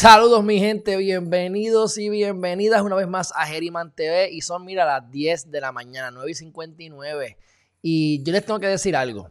[0.00, 4.86] Saludos mi gente, bienvenidos y bienvenidas una vez más a Geriman TV y son, mira,
[4.86, 7.36] las 10 de la mañana, 9 y 59.
[7.82, 9.30] Y yo les tengo que decir algo.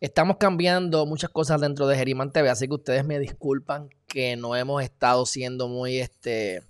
[0.00, 4.54] Estamos cambiando muchas cosas dentro de Geriman TV, así que ustedes me disculpan que no
[4.54, 6.62] hemos estado siendo muy este,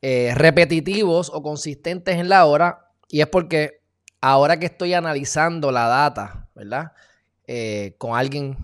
[0.00, 2.92] eh, repetitivos o consistentes en la hora.
[3.08, 3.80] Y es porque
[4.20, 6.92] ahora que estoy analizando la data, ¿verdad?
[7.48, 8.56] Eh, con alguien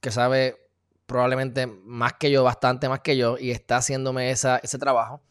[0.00, 0.56] que sabe
[1.08, 5.22] probablemente más que yo, bastante más que yo, y está haciéndome esa, ese trabajo,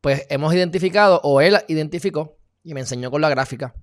[0.00, 3.74] pues hemos identificado, o él identificó, y me enseñó con la gráfica,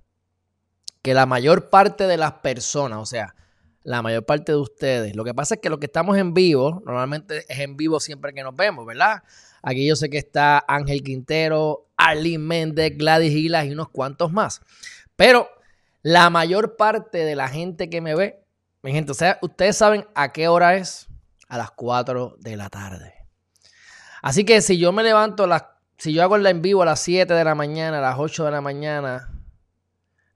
[1.02, 3.36] que la mayor parte de las personas, o sea,
[3.84, 6.82] la mayor parte de ustedes, lo que pasa es que lo que estamos en vivo,
[6.84, 9.22] normalmente es en vivo siempre que nos vemos, ¿verdad?
[9.62, 14.62] Aquí yo sé que está Ángel Quintero, Arlene Méndez, Gladys Gilas y unos cuantos más.
[15.14, 15.48] Pero
[16.02, 18.42] la mayor parte de la gente que me ve,
[18.82, 21.09] mi gente, o sea, ustedes saben a qué hora es,
[21.50, 23.12] a las 4 de la tarde.
[24.22, 25.64] Así que si yo me levanto, las,
[25.98, 28.44] si yo hago el en vivo a las 7 de la mañana, a las 8
[28.44, 29.28] de la mañana,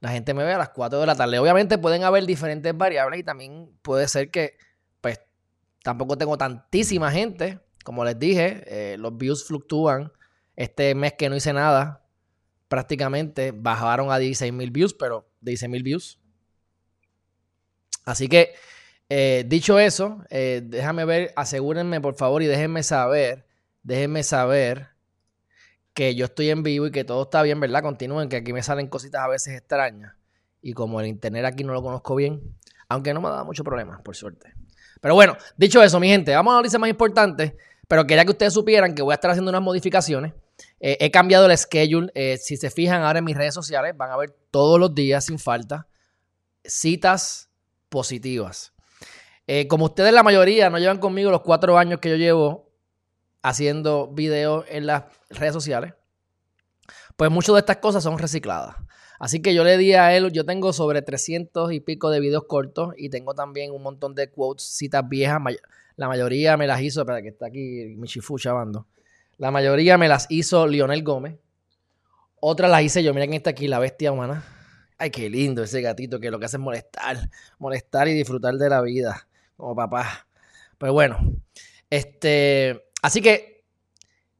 [0.01, 1.39] la gente me ve a las 4 de la tarde.
[1.39, 4.59] Obviamente pueden haber diferentes variables y también puede ser que,
[5.01, 5.21] pues,
[5.83, 7.61] tampoco tengo tantísima gente.
[7.85, 10.13] Como les dije, eh, los views fluctúan.
[10.57, 12.05] Este mes que no hice nada,
[12.69, 16.19] prácticamente bajaron a 16 mil views, pero 16 mil views.
[18.05, 18.55] Así que
[19.09, 23.47] eh, dicho eso, eh, déjame ver, asegúrenme por favor y déjenme saber,
[23.83, 24.89] déjenme saber
[25.93, 27.83] que yo estoy en vivo y que todo está bien, ¿verdad?
[27.83, 30.15] Continúen, que aquí me salen cositas a veces extrañas.
[30.63, 32.57] Y como el internet aquí no lo conozco bien,
[32.89, 34.55] aunque no me dado mucho problema, por suerte.
[35.01, 37.57] Pero bueno, dicho eso, mi gente, vamos a la más importante.
[37.87, 40.33] Pero quería que ustedes supieran que voy a estar haciendo unas modificaciones.
[40.81, 42.11] Eh, he cambiado el schedule.
[42.39, 45.39] si se fijan ahora en mis redes sociales, van a ver todos los días sin
[45.39, 45.87] falta
[46.65, 47.51] citas
[47.91, 48.74] positivas.
[49.47, 52.73] Eh, como ustedes la mayoría no llevan conmigo los cuatro años que yo llevo
[53.43, 55.93] haciendo videos en las redes sociales,
[57.17, 58.77] pues muchas de estas cosas son recicladas.
[59.21, 62.45] Así que yo le di a él, yo tengo sobre 300 y pico de videos
[62.45, 65.41] cortos y tengo también un montón de quotes, citas viejas.
[65.97, 68.87] La mayoría me las hizo, espera que está aquí Michifu chavando.
[69.37, 71.39] La mayoría me las hizo Lionel Gómez.
[72.41, 73.15] Otras las hice yo.
[73.15, 74.45] Mira quién está aquí, la bestia humana.
[74.99, 78.69] Ay, qué lindo ese gatito que lo que hace es molestar, molestar y disfrutar de
[78.69, 79.27] la vida
[79.57, 80.27] como papá.
[80.79, 81.19] Pero bueno,
[81.91, 83.65] este, así que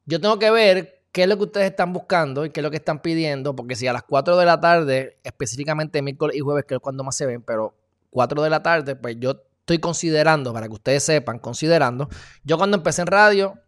[0.05, 2.69] yo tengo que ver qué es lo que ustedes están buscando y qué es lo
[2.69, 6.65] que están pidiendo, porque si a las 4 de la tarde, específicamente miércoles y jueves,
[6.65, 7.73] que es cuando más se ven, pero
[8.09, 12.09] 4 de la tarde, pues yo estoy considerando, para que ustedes sepan, considerando,
[12.43, 13.59] yo cuando empecé en radio,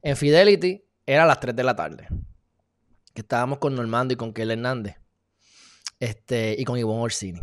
[0.00, 2.08] en Fidelity, era a las 3 de la tarde,
[3.12, 4.96] que estábamos con Normando y con Kelly Hernández,
[6.00, 7.40] este, y con Ivonne Orsini.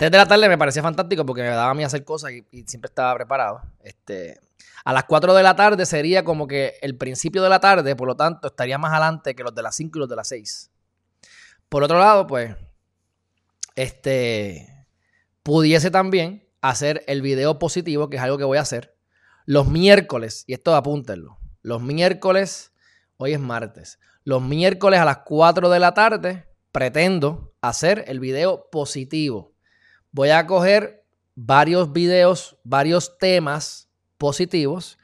[0.00, 2.62] 3 de la tarde me parecía fantástico porque me daba a mí hacer cosas y,
[2.66, 3.60] siempre estaba preparado.
[3.84, 4.40] Este,
[4.82, 8.08] a las 4 de la tarde sería como que el principio de la tarde, por
[8.08, 10.70] lo tanto, estaría más adelante que los de las 5 y los de las 6.
[11.68, 12.56] Por otro lado, pues,
[13.76, 14.86] este,
[15.42, 18.96] pudiese también hacer el video positivo, que es algo que voy a hacer,
[19.44, 22.72] los miércoles, y esto apúntenlo, los miércoles,
[23.18, 28.70] hoy es martes, los miércoles a las 4 de la tarde pretendo hacer el video
[28.70, 29.50] positivo
[30.12, 31.04] voy a coger
[31.34, 33.88] varios videos, varios temas
[34.18, 34.98] positivos.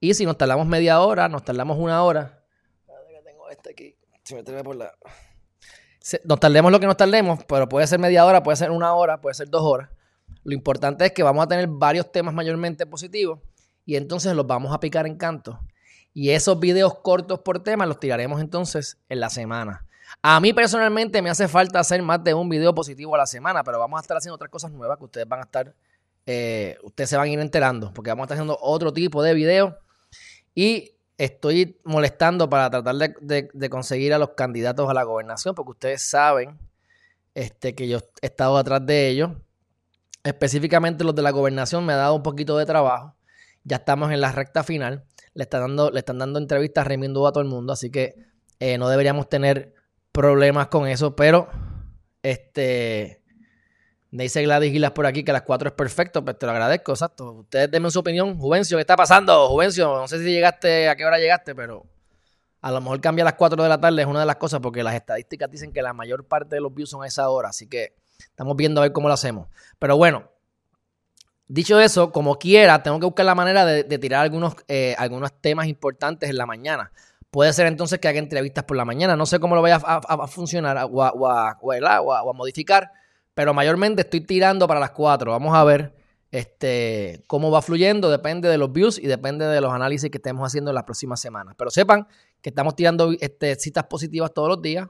[0.00, 2.44] Y si nos tardamos media hora, nos tardamos una hora.
[3.24, 3.96] Tengo este aquí.
[6.24, 9.20] Nos tardemos lo que nos tardemos, pero puede ser media hora, puede ser una hora,
[9.20, 9.90] puede ser dos horas.
[10.44, 13.40] Lo importante es que vamos a tener varios temas mayormente positivos
[13.84, 15.58] y entonces los vamos a picar en canto.
[16.14, 19.87] Y esos videos cortos por tema los tiraremos entonces en la semana.
[20.22, 23.62] A mí personalmente me hace falta hacer más de un video positivo a la semana,
[23.62, 25.74] pero vamos a estar haciendo otras cosas nuevas que ustedes van a estar,
[26.26, 29.34] eh, ustedes se van a ir enterando, porque vamos a estar haciendo otro tipo de
[29.34, 29.78] video
[30.54, 36.02] y estoy molestando para tratar de, conseguir a los candidatos a la gobernación, porque ustedes
[36.02, 36.58] saben
[37.34, 39.30] este, que yo he estado atrás de ellos.
[40.24, 43.14] Específicamente los de la gobernación me ha dado un poquito de trabajo.
[43.62, 45.04] Ya estamos en la recta final.
[45.34, 48.16] Le están dando, le están dando entrevistas remiendo a todo el mundo, así que
[48.58, 49.77] eh, no deberíamos tener
[50.18, 51.48] problemas con eso, pero
[52.24, 53.22] este
[54.10, 57.30] dice Gladys Gilas por aquí que las 4 es perfecto, pues te lo agradezco, exacto.
[57.34, 58.36] Ustedes denme su opinión.
[58.36, 59.48] Juvencio, ¿qué está pasando?
[59.48, 61.86] Juvencio, no sé si llegaste, a qué hora llegaste, pero
[62.60, 64.58] A lo mejor cambia a las 4 de la tarde, es una de las cosas,
[64.58, 67.50] porque las estadísticas dicen que la mayor parte de los views son a esa hora.
[67.50, 69.46] Así que estamos viendo a ver cómo lo hacemos.
[69.78, 70.32] Pero bueno,
[71.46, 75.68] dicho eso, como quiera, tengo que buscar la manera de, tirar algunos, eh, algunos temas
[75.68, 76.90] importantes en la mañana.
[77.30, 79.16] Puede ser entonces que haga entrevistas por la mañana.
[79.16, 82.90] No sé cómo lo vaya a, funcionar o a, modificar,
[83.34, 85.30] pero mayormente estoy tirando para las 4.
[85.30, 85.94] Vamos a ver
[86.30, 88.10] este, cómo va fluyendo.
[88.10, 91.20] Depende de los views y depende de los análisis que estemos haciendo en las próximas
[91.20, 91.54] semanas.
[91.58, 92.08] Pero sepan
[92.40, 94.88] que estamos tirando este, citas positivas todos los días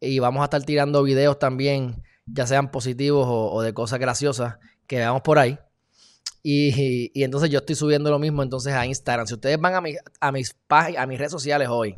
[0.00, 4.56] y vamos a estar tirando videos también, ya sean positivos o de cosas graciosas
[4.86, 5.58] que veamos por ahí.
[6.42, 9.26] Y, entonces yo estoy subiendo lo mismo entonces a Instagram.
[9.26, 9.82] Si ustedes van a,
[10.20, 11.96] a, mis a mis redes sociales hoy,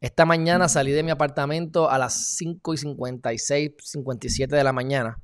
[0.00, 5.18] esta mañana salí de mi apartamento a las 5 y 56, 57 de la mañana.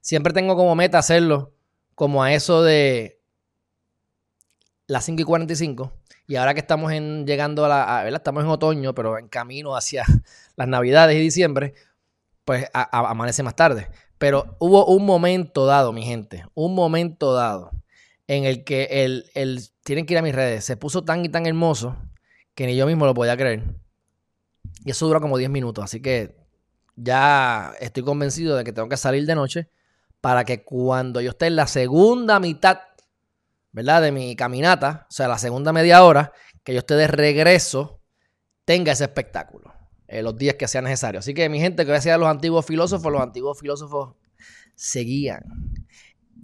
[0.00, 1.52] Siempre tengo como meta hacerlo
[1.96, 3.20] como a eso de
[4.86, 5.92] las 5 y 45.
[6.28, 8.20] Y ahora que estamos en, llegando a la, ¿verdad?
[8.20, 10.04] estamos en otoño, pero en camino hacia
[10.56, 11.74] las navidades y diciembre,
[12.44, 13.88] pues amanece más tarde.
[14.18, 17.70] Pero hubo un momento dado, mi gente, un momento dado
[18.26, 21.28] en el que el, el, tienen que ir a mis redes, se puso tan y
[21.28, 21.96] tan hermoso
[22.54, 23.62] que ni yo mismo lo podía creer.
[24.84, 26.36] Y eso duró como 10 minutos, así que
[26.96, 29.68] ya estoy convencido de que tengo que salir de noche
[30.20, 32.80] para que cuando yo esté en la segunda mitad,
[33.72, 34.02] ¿verdad?
[34.02, 36.32] De mi caminata, o sea, la segunda media hora,
[36.64, 38.00] que yo esté de regreso,
[38.64, 39.75] tenga ese espectáculo.
[40.08, 41.18] Eh, los días que sea necesario.
[41.18, 44.14] Así que mi gente, que decía los antiguos filósofos, los antiguos filósofos
[44.76, 45.42] seguían,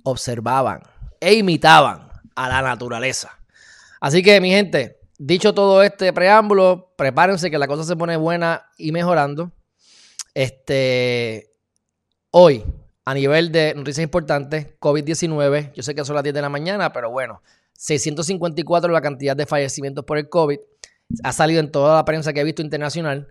[0.03, 0.83] observaban
[1.21, 3.39] e imitaban a la naturaleza.
[4.01, 8.67] Así que mi gente, dicho todo este preámbulo, prepárense que la cosa se pone buena
[8.79, 9.53] y mejorando.
[10.35, 11.53] Este,
[12.33, 12.65] hoy,
[13.05, 16.93] a nivel de noticias importantes, COVID-19, yo sé que son las 10 de la mañana,
[16.93, 17.43] pero bueno,
[17.75, 20.59] 654 la cantidad de fallecimientos por el COVID.
[21.23, 23.29] Ha salido en toda la prensa que he visto internacional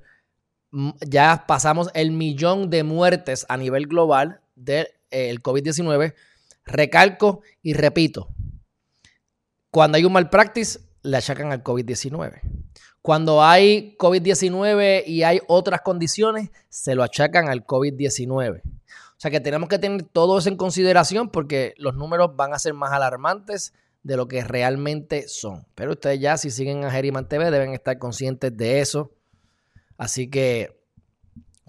[1.05, 6.13] ya pasamos el millón de muertes a nivel global del eh, COVID-19.
[6.65, 8.29] Recalco y repito,
[9.69, 12.41] cuando hay un mal practice, le achacan al COVID-19.
[13.01, 18.61] Cuando hay COVID-19 y hay otras condiciones, se lo achacan al COVID-19.
[18.63, 22.59] O sea que tenemos que tener todo eso en consideración porque los números van a
[22.59, 23.73] ser más alarmantes
[24.03, 25.65] de lo que realmente son.
[25.75, 29.11] Pero ustedes ya si siguen a Geriman TV deben estar conscientes de eso
[30.01, 30.81] Así que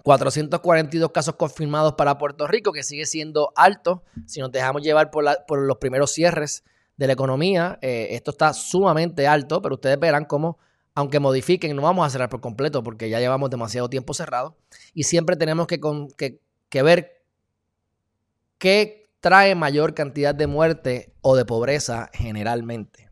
[0.01, 4.01] 442 casos confirmados para Puerto Rico, que sigue siendo alto.
[4.25, 6.63] Si nos dejamos llevar por, los primeros cierres
[6.97, 10.57] de la economía, eh, esto está sumamente alto, pero ustedes verán cómo,
[10.95, 14.57] aunque modifiquen, no vamos a cerrar por completo porque ya llevamos demasiado tiempo cerrado.
[14.95, 15.79] Y siempre tenemos que,
[16.69, 17.23] que ver
[18.57, 23.11] qué trae mayor cantidad de muerte o de pobreza generalmente,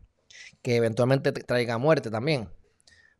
[0.62, 2.48] que eventualmente traiga muerte también.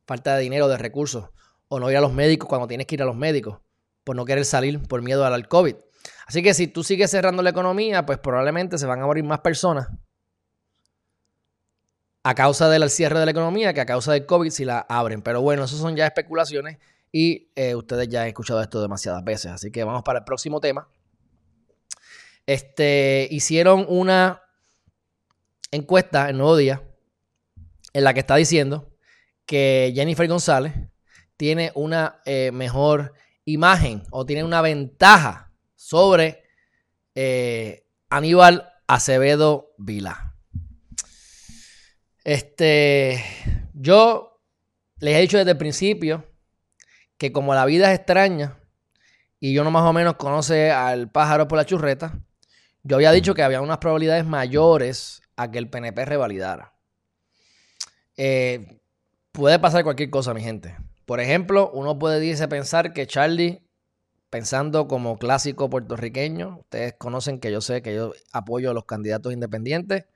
[0.05, 1.27] Falta de dinero, de recursos
[1.75, 3.59] o no ir a los médicos cuando tienes que ir a los médicos
[4.05, 5.75] por no querer salir por miedo al COVID.
[6.27, 9.41] Así que si tú sigues cerrando la economía, pues probablemente se van a morir más
[9.41, 9.89] personas
[12.23, 15.23] a causa del cierre de la economía que a causa del COVID si la abren.
[15.23, 16.77] Pero bueno, eso son ya especulaciones
[17.11, 19.53] y eh, ustedes ya han escuchado esto demasiadas veces.
[19.53, 20.91] Así que vamos para el próximo tema.
[22.45, 24.43] Este, hicieron una
[25.71, 26.83] encuesta en Nuevo Día
[27.95, 28.91] en la que está diciendo
[29.47, 30.92] que Jennifer González
[31.43, 33.15] tiene una eh, mejor
[33.47, 36.45] imagen o tiene una ventaja sobre
[37.17, 40.37] eh, Aníbal Acevedo Vila.
[42.23, 43.25] Este,
[43.75, 44.41] yo
[45.01, 46.31] les he dicho desde el principio
[47.19, 48.61] que como la vida es extraña
[49.41, 52.21] y yo no más o menos conoce al pájaro por la churreta,
[52.85, 56.77] yo había dicho que había unas probabilidades mayores a que el PNP revalidara.
[58.17, 58.81] Eh,
[59.33, 60.77] puede pasar cualquier cosa, mi gente.
[61.07, 63.63] Por ejemplo, uno puede pensar que Charlie,
[64.31, 69.33] pensando como clásico puertorriqueño, ustedes conocen que yo sé que yo apoyo a los candidatos
[69.33, 70.07] independientes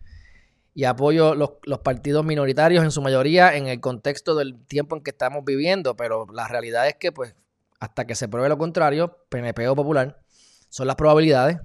[0.75, 5.02] y apoyo los, los partidos minoritarios en su mayoría en el contexto del tiempo en
[5.02, 7.35] que estamos viviendo, pero la realidad es que pues
[7.81, 10.21] hasta que se pruebe lo contrario, PNP o Popular,
[10.69, 11.59] son las probabilidades.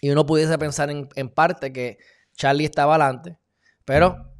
[0.00, 1.98] Y uno pudiese pensar en, parte que
[2.34, 3.38] Charlie estaba adelante,
[3.84, 4.32] pero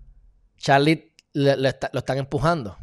[0.57, 2.79] Charlie lo están empujando.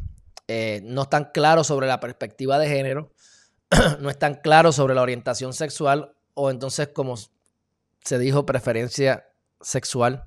[0.50, 3.12] Eh, no están claros sobre la perspectiva de género,
[4.00, 7.16] no están claros sobre la orientación sexual o entonces como
[8.02, 9.28] se dijo preferencia
[9.60, 10.24] sexual.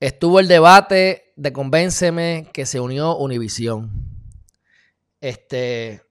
[0.00, 3.92] Estuvo el debate de Convénceme que se unió Univisión.
[5.20, 6.02] Este,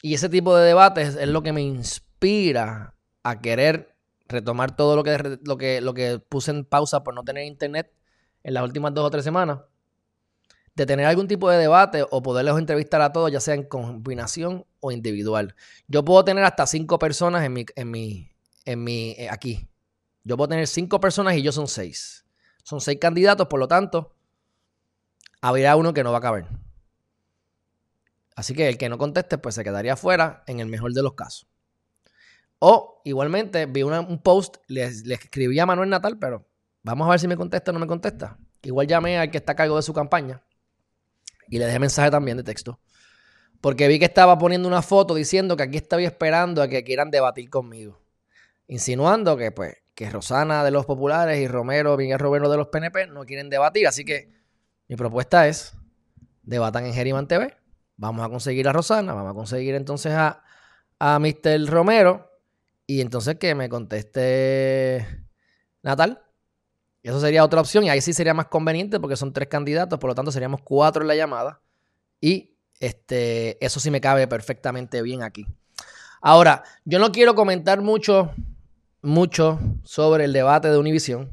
[0.00, 3.94] y ese tipo de debates es lo que me inspira a querer
[4.26, 7.92] retomar todo lo que, lo que, lo que puse en pausa por no tener internet
[8.42, 9.58] en las últimas dos o tres semanas
[10.78, 14.64] de tener algún tipo de debate o poderles entrevistar a todos, ya sea en combinación
[14.78, 15.56] o individual.
[15.88, 18.30] Yo puedo tener hasta cinco personas en mi, en mi,
[18.64, 19.68] en mi, eh, aquí.
[20.22, 22.24] Yo puedo tener cinco personas y yo son seis.
[22.62, 24.14] Son seis candidatos, por lo tanto,
[25.40, 26.46] habría uno que no va a caber.
[28.36, 31.14] Así que el que no conteste, pues se quedaría fuera en el mejor de los
[31.14, 31.48] casos.
[32.60, 36.46] O igualmente vi un post, le, escribí a Manuel Natal, pero
[36.84, 38.38] vamos a ver si me contesta o no me contesta.
[38.62, 40.44] Igual llamé al que está a cargo de su campaña
[41.50, 42.80] y le dejé mensaje también de texto.
[43.60, 47.10] Porque vi que estaba poniendo una foto diciendo que aquí estaba esperando a que quieran
[47.10, 48.00] debatir conmigo.
[48.68, 53.08] Insinuando que, pues, que Rosana de los populares y Romero, Miguel Romero de los PNP
[53.08, 53.88] no quieren debatir.
[53.88, 54.30] Así que
[54.86, 55.74] mi propuesta es,
[56.42, 57.56] debatan en Geriman TV
[57.98, 60.44] Vamos a conseguir a Rosana, vamos a conseguir entonces a,
[61.00, 61.66] a Mr.
[61.66, 62.30] Romero
[62.86, 65.04] y entonces que me conteste
[65.82, 66.22] Natal.
[67.02, 70.08] Eso sería otra opción y ahí sí sería más conveniente porque son tres candidatos, por
[70.08, 71.60] lo tanto seríamos cuatro en la llamada
[72.20, 75.46] y este, eso sí me cabe perfectamente bien aquí.
[76.20, 78.32] Ahora, yo no quiero comentar mucho,
[79.02, 81.30] mucho sobre el debate de Univision.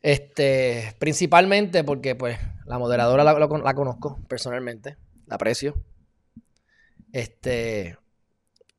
[0.00, 4.96] Este, principalmente porque, pues, la moderadora la, conozco personalmente,
[5.26, 5.74] la aprecio.
[7.12, 7.98] Este,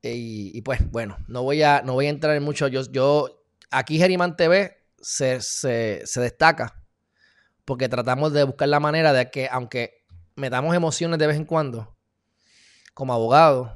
[0.01, 2.69] y, pues, bueno, no voy a, no voy a entrar en mucho.
[2.69, 6.83] Yo, yo aquí Geriman TV se, se destaca
[7.67, 10.05] porque tratamos de buscar la manera de que, aunque
[10.37, 11.97] me damos emociones de vez en cuando,
[12.93, 13.75] como abogado,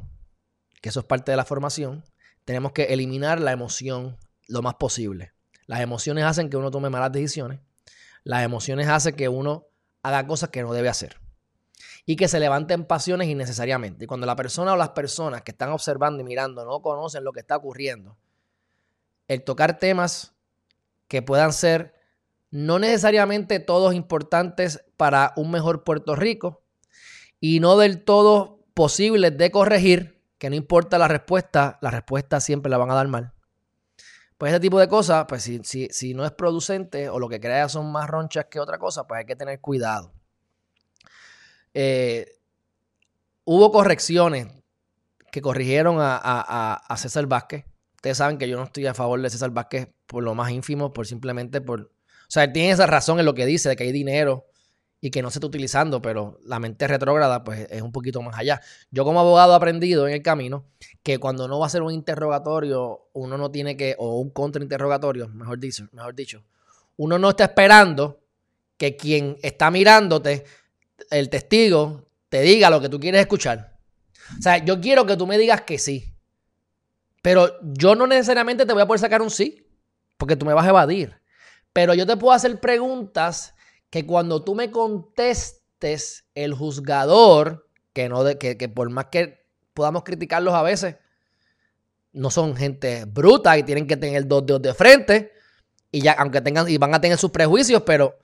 [0.82, 2.06] que eso es parte de la formación,
[2.46, 5.34] tenemos que eliminar la emoción lo más posible.
[5.66, 7.60] Las emociones hacen que uno tome malas decisiones.
[8.24, 9.68] Las emociones hacen que uno
[10.04, 11.18] haga cosas que no debe hacer.
[12.06, 14.08] Y que se levanten pasiones innecesariamente.
[14.08, 17.42] Cuando la persona o las personas que están observando y mirando no conocen lo que
[17.42, 18.18] está ocurriendo,
[19.28, 20.34] el tocar temas
[21.12, 21.94] que puedan ser
[22.52, 26.64] no necesariamente todos importantes para un mejor Puerto Rico
[27.42, 32.70] y no del todo posibles de corregir, que no importa la respuesta, la respuesta siempre
[32.70, 33.34] la van a dar mal.
[34.38, 35.60] Pues ese tipo de cosas, pues si,
[35.92, 39.20] si, no es producente o lo que crea son más ronchas que otra cosa, pues
[39.20, 40.14] hay que tener cuidado.
[41.74, 42.40] Eh,
[43.44, 44.48] hubo correcciones
[45.30, 47.66] que corrigieron a, César Vázquez.
[48.02, 50.92] Ustedes saben que yo no estoy a favor de César Vázquez por lo más ínfimo,
[50.92, 51.82] por simplemente por...
[51.82, 51.90] O
[52.30, 54.48] sea, él tiene esa razón en lo que dice, de que hay dinero
[55.00, 58.40] y que no se está utilizando, pero la mente retrógrada pues es un poquito más
[58.40, 58.60] allá.
[58.90, 60.66] Yo como abogado he aprendido en el camino
[61.04, 65.28] que cuando no va a ser un interrogatorio, uno no tiene que, o un contrainterrogatorio,
[65.28, 66.44] mejor dicho, mejor dicho,
[66.98, 68.20] uno no está esperando
[68.78, 70.44] que quien está mirándote,
[71.12, 73.78] el testigo, te diga lo que tú quieres escuchar.
[74.40, 76.11] O sea, yo quiero que tú me digas que sí,
[77.22, 79.68] pero yo no necesariamente te voy a poder sacar un sí,
[80.18, 81.22] porque tú me vas a evadir.
[81.74, 83.56] Pero yo te puedo hacer preguntas
[83.90, 90.04] que cuando tú me contestes, el juzgador, que, no de, que, por más que podamos
[90.04, 90.98] criticarlos a veces,
[92.14, 95.32] no son gente bruta y tienen que tener dos dedos de frente
[95.92, 98.20] y ya aunque tengan y van a tener sus prejuicios, pero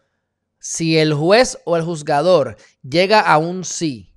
[0.60, 4.14] si el juez o el juzgador llega a un sí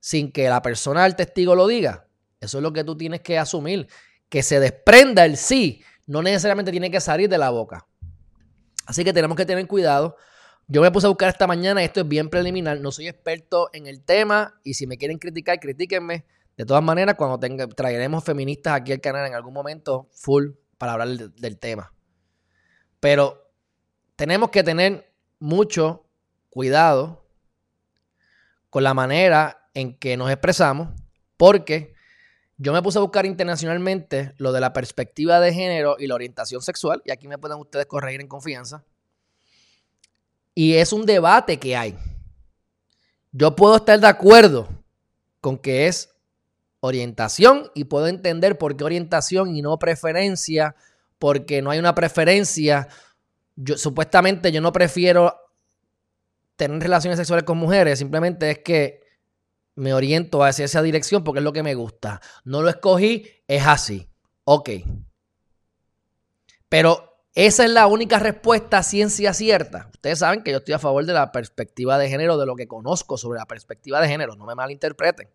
[0.00, 2.07] sin que la persona el testigo lo diga,
[2.40, 3.88] eso es lo que tú tienes que asumir,
[4.28, 7.86] que se desprenda el sí, no necesariamente tiene que salir de la boca.
[8.86, 10.16] Así que tenemos que tener cuidado
[10.70, 13.86] yo me puse a buscar esta mañana, esto es bien preliminar, no soy experto en
[13.86, 16.26] el tema y si me quieren criticar, critíquenme.
[16.58, 17.38] De todas maneras, cuando
[17.74, 21.94] traeremos feministas aquí al canal en algún momento, full, para hablar del, tema.
[23.00, 23.50] Pero
[24.14, 26.04] tenemos que tener mucho
[26.50, 27.24] cuidado
[28.68, 30.90] con la manera en que nos expresamos,
[31.38, 31.94] porque
[32.58, 36.60] yo me puse a buscar internacionalmente lo de la perspectiva de género y la orientación
[36.60, 38.84] sexual, y aquí me pueden ustedes corregir en confianza.
[40.54, 41.96] Y es un debate que hay.
[43.30, 44.68] Yo puedo estar de acuerdo
[45.40, 46.10] con que es
[46.80, 50.74] orientación y puedo entender por qué orientación y no preferencia,
[51.20, 52.88] porque no hay una preferencia.
[53.54, 55.32] Yo, supuestamente yo no prefiero
[56.56, 59.07] tener relaciones sexuales con mujeres, simplemente es que
[59.78, 62.20] me oriento hacia esa dirección porque es lo que me gusta.
[62.44, 64.10] No lo escogí, es así.
[64.44, 64.70] Ok.
[66.68, 69.88] Pero esa es la única respuesta ciencia cierta.
[69.92, 72.66] Ustedes saben que yo estoy a favor de la perspectiva de género, de lo que
[72.66, 75.30] conozco sobre la perspectiva de género, no me malinterpreten.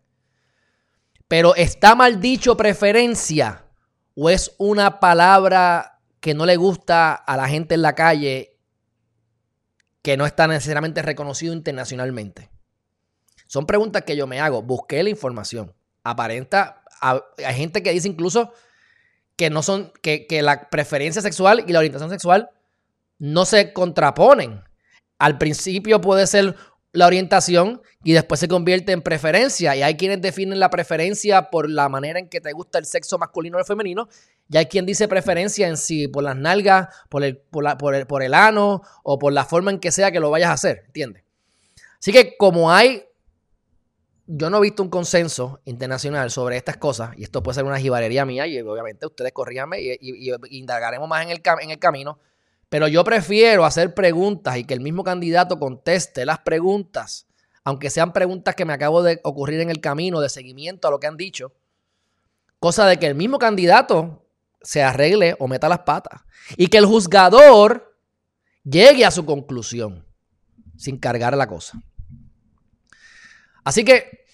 [1.26, 3.64] Pero ¿está mal dicho preferencia
[4.14, 8.58] o es una palabra que no le gusta a la gente en la calle
[10.02, 12.53] que no está necesariamente reconocido internacionalmente?
[13.54, 14.62] Son preguntas que yo me hago.
[14.62, 15.72] Busqué la información.
[16.02, 18.52] Aparenta, hay gente que dice incluso
[19.36, 22.50] que no son, que, la preferencia sexual y la orientación sexual
[23.20, 24.64] no se contraponen.
[25.20, 26.56] al principio puede ser
[26.90, 29.76] la orientación y después se convierte en preferencia.
[29.76, 33.18] Y hay quienes definen la preferencia por la manera en que te gusta el sexo
[33.18, 34.08] masculino o el femenino.
[34.48, 38.24] Y hay quien dice preferencia en sí por las nalgas, por el, por, el, por
[38.24, 40.82] el ano o por la forma en que sea que lo vayas a hacer.
[40.86, 41.22] ¿Entiendes?
[42.00, 43.04] Así que como hay
[44.26, 47.78] yo no he visto un consenso internacional sobre estas cosas, y esto puede ser una
[47.78, 52.18] jibarería mía, y obviamente ustedes corríanme y, y, indagaremos más en el, en el camino,
[52.68, 57.26] pero yo prefiero hacer preguntas y que el mismo candidato conteste las preguntas,
[57.62, 60.98] aunque sean preguntas que me acabo de ocurrir en el camino de seguimiento a lo
[60.98, 61.52] que han dicho,
[62.58, 64.26] cosa de que el mismo candidato
[64.62, 66.22] se arregle o meta las patas,
[66.56, 67.94] y que el juzgador
[68.64, 70.04] llegue a su conclusión
[70.76, 71.78] sin cargar la cosa.
[73.64, 74.26] Así que,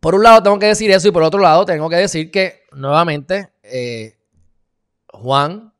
[0.00, 2.62] por un lado tengo que decir eso y por otro lado tengo que decir que
[2.72, 4.18] nuevamente eh,
[5.08, 5.74] Juan,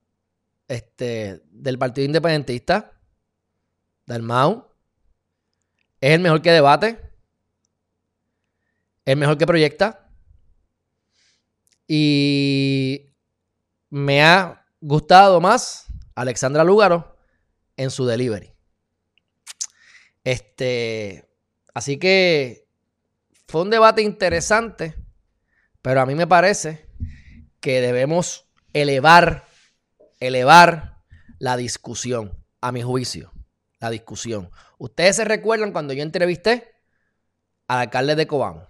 [0.68, 2.92] este, del Partido Independentista,
[4.06, 4.66] del MAU,
[6.00, 7.00] es el mejor que debate,
[9.04, 10.10] el mejor que proyecta
[11.86, 13.14] y
[13.88, 17.16] me ha gustado más Alexandra Lúgaro
[17.76, 18.52] en su delivery.
[20.24, 21.27] Este,
[21.74, 22.66] Así que
[23.46, 24.94] fue un debate interesante,
[25.82, 26.86] pero a mí me parece
[27.60, 29.44] que debemos elevar,
[30.20, 31.02] elevar
[31.38, 33.32] la discusión, a mi juicio,
[33.80, 34.50] la discusión.
[34.78, 36.74] Ustedes se recuerdan cuando yo entrevisté
[37.68, 38.66] al alcalde de Cobamo.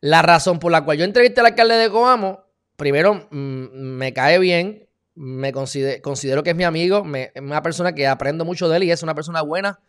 [0.00, 2.44] La razón por la cual yo entrevisté al alcalde de Cobamo,
[2.76, 8.06] primero mm, me cae bien, me considero, que es mi amigo, es una persona que
[8.06, 9.80] aprendo mucho de él y es una persona buena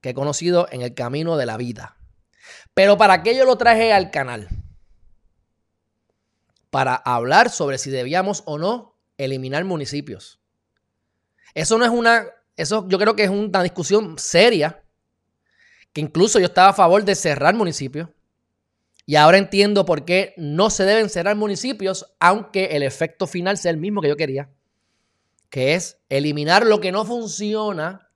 [0.00, 1.96] que he conocido en el camino de la vida.
[2.74, 4.48] Pero ¿para qué yo lo traje al canal?
[6.70, 10.40] Para hablar sobre si debíamos o no eliminar municipios.
[11.54, 12.26] Eso no es una,
[12.56, 14.84] eso yo creo que es una discusión seria,
[15.92, 18.10] que incluso yo estaba a favor de cerrar municipios.
[19.06, 23.70] Y ahora entiendo por qué no se deben cerrar municipios, aunque el efecto final sea
[23.70, 24.50] el mismo que yo quería,
[25.48, 28.07] que es eliminar lo que no funciona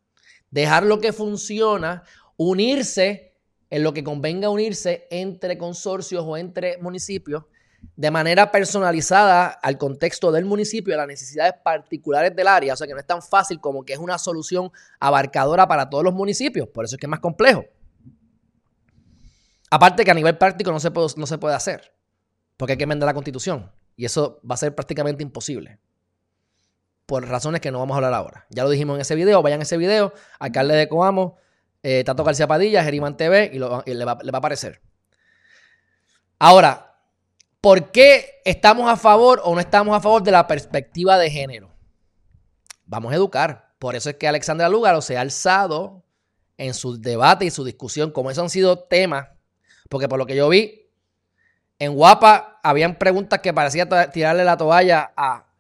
[0.52, 2.04] dejar lo que funciona,
[2.36, 3.32] unirse
[3.72, 7.44] en lo que convenga unirse entre consorcios o entre municipios
[7.96, 12.74] de manera personalizada al contexto del municipio, a las necesidades particulares del área.
[12.74, 16.04] O sea que no es tan fácil como que es una solución abarcadora para todos
[16.04, 16.68] los municipios.
[16.68, 17.64] Por eso es que es más complejo.
[19.70, 21.94] Aparte que a nivel práctico no se puede, no se puede hacer,
[22.58, 23.72] porque hay que enmendar la constitución.
[23.96, 25.80] Y eso va a ser prácticamente imposible
[27.06, 28.46] por razones que no vamos a hablar ahora.
[28.50, 31.36] Ya lo dijimos en ese video, vayan a ese video, alcalde de Coamo,
[31.82, 34.80] eh, Tato García Padilla, Geriman TV, y, le, va, a aparecer.
[36.38, 36.96] Ahora,
[37.60, 41.70] ¿por qué estamos a favor o no estamos a favor de la perspectiva de género?
[42.86, 43.74] Vamos a educar.
[43.78, 46.04] Por eso es que Alexandra Lugaro se ha alzado
[46.56, 49.28] en su debate y su discusión, como esos han sido temas,
[49.88, 50.88] porque por lo que yo vi,
[51.78, 55.51] en Guapa habían preguntas que parecía tirarle la toalla a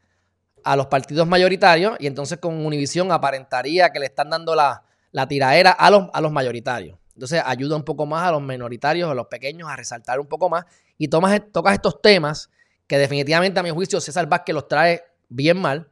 [0.64, 5.22] a los partidos mayoritarios y entonces con Univisión aparentaría que le están dando la, la
[5.22, 6.98] a los, a los mayoritarios.
[7.14, 10.48] Entonces ayuda un poco más a los minoritarios, a los pequeños a resaltar un poco
[10.48, 10.64] más
[10.96, 12.50] y tomas, tocas estos temas
[12.86, 15.90] que definitivamente a mi juicio César Vázquez los trae bien mal,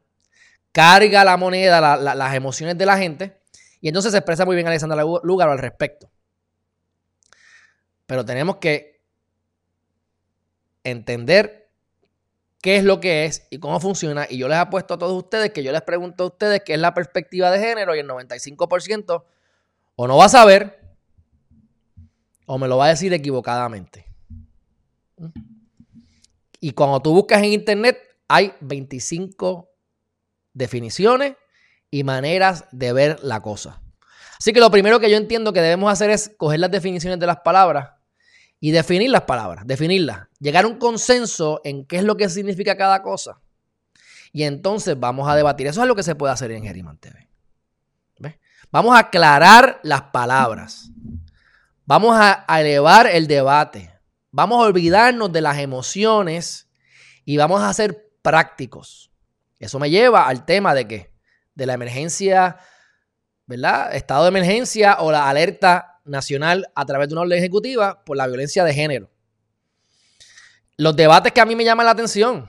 [0.72, 3.40] carga la moneda, las emociones de la gente
[3.80, 6.10] y entonces se expresa muy bien Alexandra Lugaro al respecto.
[8.06, 9.00] Pero tenemos que
[10.84, 11.59] entender
[12.60, 14.26] qué es lo que es y cómo funciona.
[14.28, 16.80] Y yo les apuesto a todos ustedes que yo les pregunto a ustedes qué es
[16.80, 19.24] la perspectiva de género y el 95%
[19.96, 20.80] o no va a saber
[22.46, 24.06] o me lo va a decir equivocadamente.
[26.60, 29.70] Y cuando tú buscas en internet hay 25
[30.52, 31.34] definiciones
[31.90, 33.80] y maneras de ver la cosa.
[34.38, 37.26] Así que lo primero que yo entiendo que debemos hacer es coger las definiciones de
[37.26, 37.90] las palabras
[38.58, 42.76] y definir las palabras, definirlas, llegar a un consenso en qué es lo que significa
[42.76, 43.40] cada cosa.
[44.32, 45.68] Y entonces vamos a debatir.
[45.68, 47.30] Eso es lo que se puede hacer en Geriman TV.
[48.72, 50.90] Vamos a aclarar las palabras.
[51.86, 53.92] Vamos a, elevar el debate.
[54.30, 56.68] Vamos a olvidarnos de las emociones
[57.24, 59.10] y vamos a ser prácticos.
[59.58, 61.12] Eso me lleva al tema de que
[61.54, 62.58] de la emergencia,
[63.46, 63.92] ¿verdad?
[63.94, 68.28] Estado de emergencia o la alerta nacional a través de una orden ejecutiva por la
[68.28, 69.10] violencia de género.
[70.80, 72.48] Los debates que a mí me llaman la atención.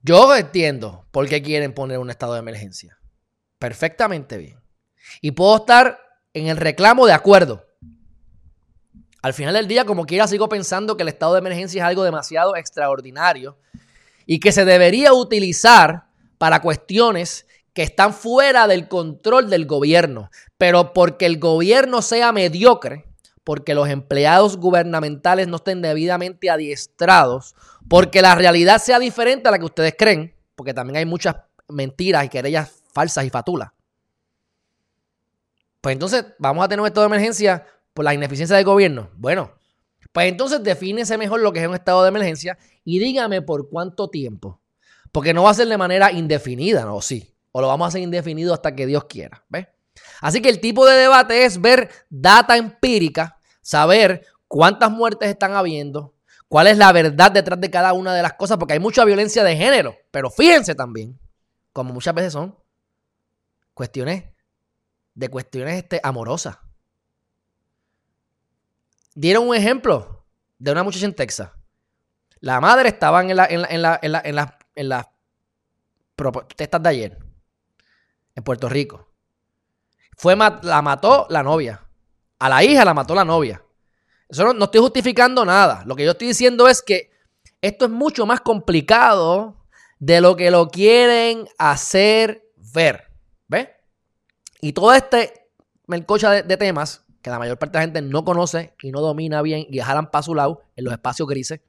[0.00, 3.00] Yo entiendo por qué quieren poner un estado de emergencia.
[3.58, 4.60] Perfectamente bien.
[5.20, 5.98] Y puedo estar
[6.34, 7.66] en el reclamo de acuerdo.
[9.22, 12.04] Al final del día, como quiera, sigo pensando que el estado de emergencia es algo
[12.04, 13.58] demasiado extraordinario
[14.24, 16.04] y que se debería utilizar
[16.38, 20.30] para cuestiones que están fuera del control del gobierno.
[20.58, 23.09] Pero porque el gobierno sea mediocre,
[23.44, 27.54] porque los empleados gubernamentales no estén debidamente adiestrados,
[27.88, 31.36] porque la realidad sea diferente a la que ustedes creen, porque también hay muchas
[31.68, 33.70] mentiras y querellas falsas y fatulas.
[35.80, 39.10] Pues entonces vamos a tener un estado de emergencia por la ineficiencia del gobierno.
[39.16, 39.52] Bueno,
[40.12, 44.10] pues entonces defínese mejor lo que es un estado de emergencia y dígame por cuánto
[44.10, 44.60] tiempo.
[45.12, 47.00] Porque no va a ser de manera indefinida, ¿no?
[47.00, 47.34] Sí.
[47.52, 49.44] O lo vamos a hacer indefinido hasta que Dios quiera.
[49.48, 49.66] ¿Ves?
[50.20, 56.14] Así que el tipo de debate es ver data empírica, saber cuántas muertes están habiendo,
[56.48, 59.44] cuál es la verdad detrás de cada una de las cosas, porque hay mucha violencia
[59.44, 59.96] de género.
[60.10, 61.18] Pero fíjense también,
[61.72, 62.58] como muchas veces son,
[63.74, 64.24] cuestiones
[65.14, 66.58] de cuestiones este, amorosas.
[69.14, 70.24] Dieron un ejemplo
[70.58, 71.50] de una muchacha en Texas.
[72.40, 75.06] La madre estaba en, la, en, la, en, la, en, la, en las
[76.16, 77.18] protestas de ayer,
[78.34, 79.09] en Puerto Rico.
[80.20, 81.82] Fue, la mató la novia.
[82.38, 83.64] A la hija la mató la novia.
[84.28, 85.82] Eso no, estoy justificando nada.
[85.86, 87.10] Lo que yo estoy diciendo es que
[87.62, 89.56] esto es mucho más complicado
[89.98, 93.10] de lo que lo quieren hacer ver.
[93.48, 93.68] ¿Ves?
[94.60, 95.48] Y todo este
[95.86, 99.40] melcocha de, temas que la mayor parte de la gente no conoce y no domina
[99.40, 101.62] bien y dejarán para su lado en los espacios grises.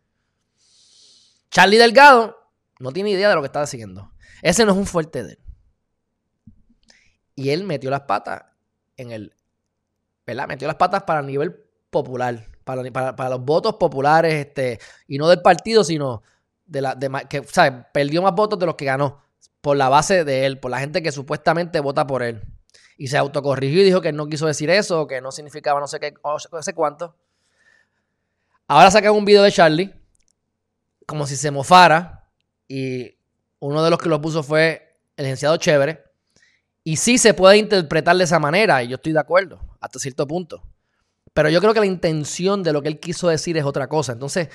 [1.52, 2.36] Charlie Delgado
[2.80, 4.12] no tiene idea de lo que está haciendo.
[4.42, 5.40] Ese no es un fuerte de él.
[7.36, 8.44] Y él metió las patas
[8.98, 9.34] en el.
[10.26, 10.48] ¿Verdad?
[10.48, 11.56] Metió las patas para el nivel
[11.90, 12.48] popular.
[12.64, 16.22] Para, los votos populares, este, y no del partido, sino
[16.66, 16.98] de la.
[17.30, 17.86] Que, ¿sabes?
[17.94, 19.22] Perdió más votos de los que ganó.
[19.62, 22.42] Por la base de él, por la gente que supuestamente vota por él
[23.02, 26.00] y se autocorrigió y dijo que no quiso decir eso, que no significaba no sé
[26.00, 27.16] qué, no sé cuánto.
[28.68, 29.92] Ahora sacan un video de Charlie,
[31.08, 32.30] como si se mofara,
[32.68, 33.18] y
[33.58, 36.11] uno de los que lo puso fue el licenciado Chévere.
[36.84, 40.28] Y sí se puede interpretar de esa manera, y yo estoy de acuerdo, hasta cierto
[40.28, 40.64] punto.
[41.34, 44.14] Pero yo creo que la intención de lo que él quiso decir es otra cosa.
[44.14, 44.50] Entonces,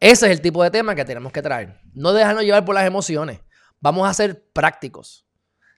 [0.00, 1.80] ese es el tipo de tema que tenemos que traer.
[1.94, 3.40] No dejarnos llevar por las emociones.
[3.80, 5.26] Vamos a ser prácticos.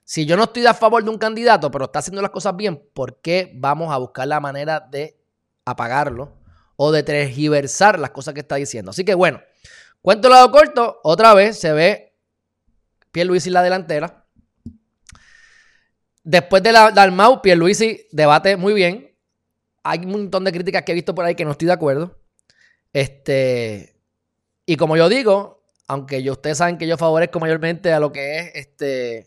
[0.03, 2.83] Si yo no estoy a favor de un candidato, pero está haciendo las cosas bien,
[2.93, 5.21] ¿por qué vamos a buscar la manera de
[5.65, 6.37] apagarlo
[6.75, 8.89] o de tergiversar las cosas que está diciendo?
[8.89, 9.39] Así que bueno,
[10.01, 12.17] cuento lado corto, otra vez se ve
[13.11, 14.25] Pierluisi en la delantera.
[16.23, 19.15] Después de la Dalmau, Pierluisi debate muy bien.
[19.83, 22.17] Hay un montón de críticas que he visto por ahí que no estoy de acuerdo.
[22.93, 23.95] Este,
[24.65, 28.39] y como yo digo, aunque yo, ustedes saben que yo favorezco mayormente a lo que
[28.39, 29.25] es este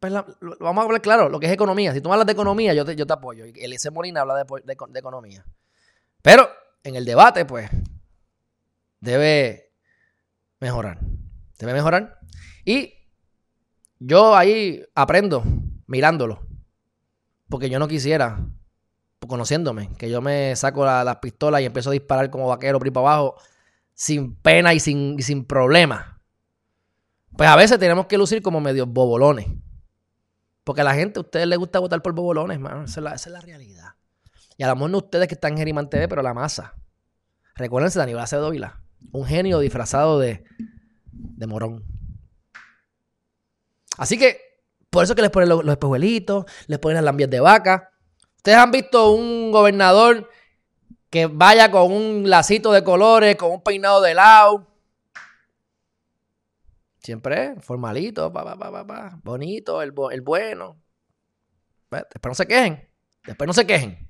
[0.00, 1.92] pues vamos a hablar claro, lo que es economía.
[1.92, 3.44] Si tú hablas de economía, yo te, yo te apoyo.
[3.44, 5.44] Y Elise Molina habla de, de, economía.
[6.22, 6.48] Pero
[6.82, 7.68] en el debate, pues,
[8.98, 9.74] debe
[10.58, 10.98] mejorar.
[11.58, 12.18] Debe mejorar.
[12.64, 12.94] Y
[14.00, 15.44] yo ahí aprendo
[15.86, 16.40] mirándolo.
[17.48, 18.44] Porque yo no quisiera,
[19.26, 22.92] conociéndome, que yo me saco las la pistolas y empiezo a disparar como vaquero por
[22.92, 23.36] para abajo
[23.94, 26.20] sin pena y sin, y sin problema.
[27.36, 29.46] Pues a veces tenemos que lucir como medios bobolones.
[30.64, 32.84] Porque a la gente, a ustedes les gusta votar por bobolones, mano.
[32.84, 33.94] Esa es, la, realidad.
[34.56, 36.74] Y a lo mejor no ustedes que están en Geriman TV, pero la masa.
[37.56, 38.80] Recuérdense de Aníbal Acevedo Vila.
[39.12, 40.44] Un genio disfrazado de,
[41.12, 41.84] de morón.
[44.00, 44.40] Así que,
[44.88, 47.92] por eso que les ponen los, espejuelitos, les ponen las lambias de vaca.
[48.36, 50.30] Ustedes han visto un gobernador
[51.10, 54.66] que vaya con un lacito de colores, con un peinado de lado,
[57.02, 60.80] Siempre formalito, pa, pa, pa, bonito, el, el bueno.
[61.88, 62.88] Pues, después no se quejen.
[63.26, 64.08] Después no se quejen.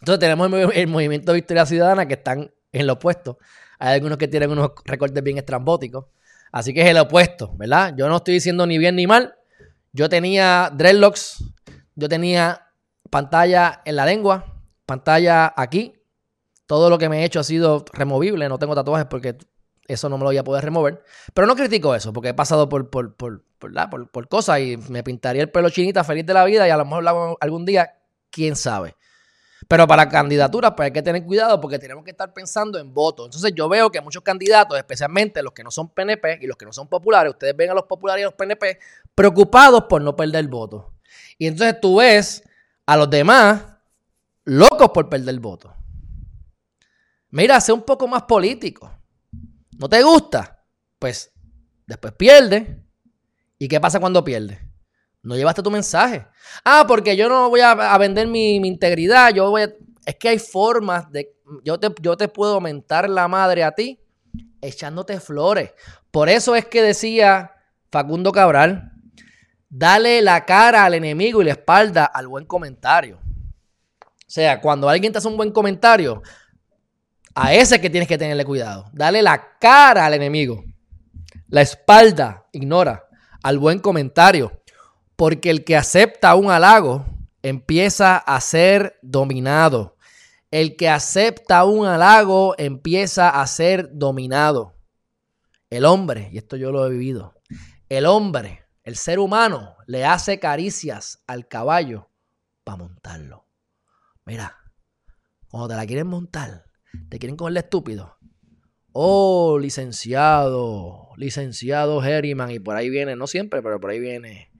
[0.00, 3.38] Entonces tenemos el, movimiento Victoria Ciudadana que están en lo opuesto.
[3.78, 6.06] Hay algunos que tienen unos recortes bien estrambóticos.
[6.52, 7.94] Así que es el opuesto, ¿verdad?
[7.96, 9.34] Yo no estoy diciendo ni bien ni mal.
[9.92, 11.42] Yo tenía dreadlocks,
[11.94, 12.68] yo tenía
[13.10, 15.94] pantalla en la lengua, pantalla aquí.
[16.66, 18.48] Todo lo que me he hecho ha sido removible.
[18.48, 19.38] No tengo tatuajes porque
[19.88, 21.02] eso no me lo voy a poder remover.
[21.32, 23.44] Pero no critico eso, porque he pasado por, por, por,
[24.10, 26.84] por, cosas y me pintaría el pelo chinita feliz de la vida y a lo
[26.84, 27.98] mejor algún día,
[28.30, 28.96] quién sabe.
[29.68, 33.26] Pero para candidaturas, pues hay que tener cuidado porque tenemos que estar pensando en votos.
[33.26, 36.64] Entonces yo veo que muchos candidatos, especialmente los que no son PNP y los que
[36.64, 38.78] no son populares, ustedes ven a los populares y a los PNP
[39.14, 40.92] preocupados por no perder el voto.
[41.38, 42.42] Y entonces tú ves
[42.86, 43.64] a los demás
[44.44, 45.74] locos por perder el voto.
[47.30, 48.92] Mira, sé un poco más político.
[49.78, 50.64] ¿No te gusta?
[50.98, 51.32] Pues
[51.86, 52.82] después pierde.
[53.58, 54.71] ¿Y qué pasa cuando pierde?
[55.22, 56.26] No llevaste tu mensaje.
[56.64, 59.32] Ah, porque yo no voy a, vender mi, integridad.
[59.32, 59.62] Yo voy
[60.04, 61.34] Es que hay formas de.
[61.64, 63.98] Yo te, yo te puedo aumentar la madre a ti
[64.60, 65.72] echándote flores.
[66.10, 67.52] Por eso es que decía
[67.90, 68.92] Facundo Cabral,
[69.68, 73.18] dale la cara al enemigo y la espalda al buen comentario.
[74.02, 76.22] O sea, cuando alguien te hace un buen comentario,
[77.34, 78.88] a ese que tienes que tenerle cuidado.
[78.92, 80.64] Dale la cara al enemigo.
[81.48, 83.04] La espalda, ignora,
[83.42, 84.61] al buen comentario.
[85.22, 87.06] Porque el que acepta un halago
[87.44, 89.96] empieza a ser dominado.
[90.50, 94.74] El que acepta un halago empieza a ser dominado.
[95.70, 97.34] El hombre, y esto yo lo he vivido,
[97.88, 102.10] el hombre, el ser humano, le hace caricias al caballo
[102.64, 103.46] para montarlo.
[104.26, 104.56] Mira,
[105.46, 106.64] cuando te la quieren montar,
[107.08, 108.16] te quieren cogerle estúpido.
[108.90, 114.51] Oh, licenciado, licenciado Herriman, y por ahí viene, no siempre, pero por ahí viene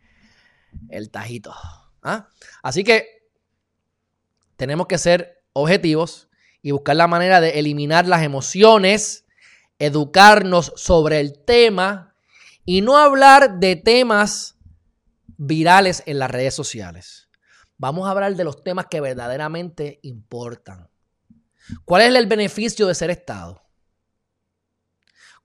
[0.88, 1.54] el tajito.
[2.02, 2.28] ¿Ah?
[2.62, 3.28] Así que
[4.56, 6.28] tenemos que ser objetivos
[6.62, 9.26] y buscar la manera de eliminar las emociones,
[9.78, 12.14] educarnos sobre el tema
[12.64, 14.56] y no hablar de temas
[15.36, 17.28] virales en las redes sociales.
[17.76, 20.88] Vamos a hablar de los temas que verdaderamente importan.
[21.84, 23.60] ¿Cuál es el beneficio de ser Estado?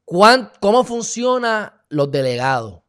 [0.06, 2.84] ¿Cómo funcionan los delegados?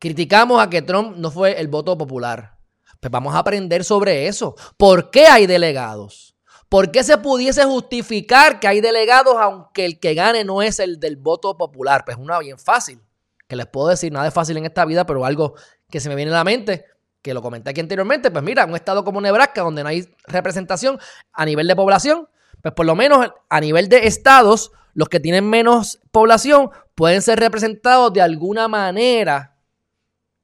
[0.00, 2.56] Criticamos a que Trump no fue el voto popular.
[3.00, 4.56] Pues vamos a aprender sobre eso.
[4.78, 6.34] ¿Por qué hay delegados?
[6.70, 10.98] ¿Por qué se pudiese justificar que hay delegados aunque el que gane no es el
[10.98, 12.04] del voto popular?
[12.06, 13.02] Pues una bien fácil,
[13.46, 15.54] que les puedo decir, nada es fácil en esta vida, pero algo
[15.90, 16.86] que se me viene a la mente,
[17.20, 20.98] que lo comenté aquí anteriormente, pues mira, un estado como Nebraska, donde no hay representación
[21.34, 22.26] a nivel de población,
[22.62, 27.38] pues por lo menos a nivel de estados, los que tienen menos población pueden ser
[27.38, 29.59] representados de alguna manera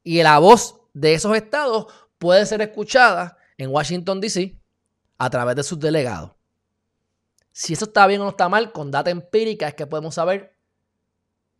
[0.07, 1.87] y la voz de esos estados
[2.19, 4.59] puede ser escuchada en Washington, D.C.
[5.19, 6.33] a través de sus delegados.
[7.53, 10.57] Si eso está bien o no está mal, con data empírica es que podemos saber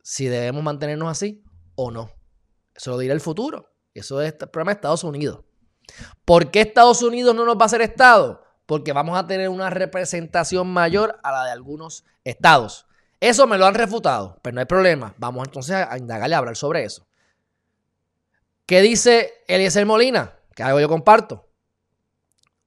[0.03, 1.43] si debemos mantenernos así
[1.75, 2.11] o no.
[2.75, 3.73] Eso lo dirá el futuro.
[3.93, 5.45] Eso es el problema de Estados Unidos.
[6.25, 8.47] ¿Por qué Estados Unidos no nos va a ser Estado?
[8.67, 12.87] porque vamos a tener una representación mayor a la de algunos estados.
[13.21, 15.15] Eso me lo han refutado, pero no hay problema.
[15.19, 17.07] Vamos entonces a indagarle a hablar sobre eso.
[18.67, 20.35] ¿Qué dice Eliezer Molina?
[20.55, 21.49] Que algo yo comparto.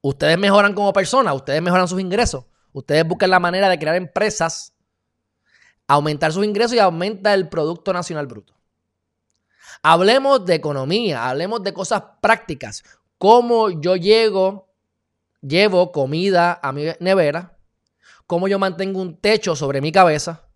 [0.00, 4.74] Ustedes mejoran como personas, ustedes mejoran sus ingresos, ustedes buscan la manera de crear empresas,
[5.86, 8.54] aumentar sus ingresos y aumentar el Producto Nacional Bruto.
[9.82, 12.82] Hablemos de economía, hablemos de cosas prácticas.
[13.18, 14.70] Cómo yo llego
[15.42, 17.56] llevo comida a mi nevera,
[18.26, 20.48] cómo yo mantengo un techo sobre mi cabeza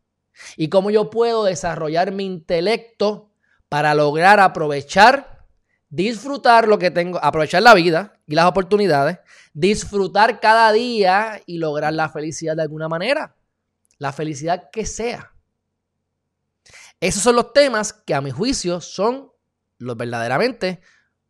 [0.57, 3.31] y cómo yo puedo desarrollar mi intelecto
[3.69, 5.34] para lograr aprovechar,
[5.95, 9.19] disfrutar lo que tengo, aprovechar la vida y las oportunidades,
[9.53, 13.37] disfrutar cada día y lograr la felicidad de alguna manera,
[13.99, 15.33] la felicidad que sea.
[16.99, 19.31] Esos son los temas que a mi juicio son
[19.79, 20.81] los verdaderamente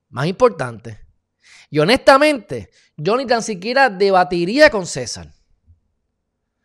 [0.08, 0.98] más importantes.
[1.68, 5.30] Y honestamente, yo ni tan siquiera debatiría con César.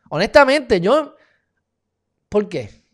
[0.09, 1.15] Honestamente, yo...
[2.29, 2.85] ¿Por qué?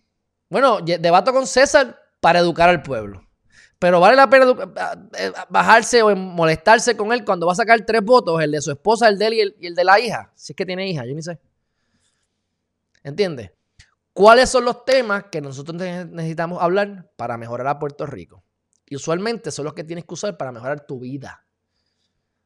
[0.49, 3.25] Bueno, debato con César para educar al pueblo.
[3.79, 4.45] Pero vale la pena
[5.17, 8.71] eh, bajarse o molestarse con él cuando va a sacar tres votos, el de su
[8.71, 10.31] esposa, el de él y el, y el de la hija.
[10.35, 11.39] Si es que tiene hija, yo ni sé.
[13.03, 13.51] ¿Entiendes?
[14.13, 18.43] ¿Cuáles son los temas que nosotros necesitamos hablar para mejorar a Puerto Rico?
[18.87, 21.45] Y usualmente son los que tienes que usar para mejorar tu vida.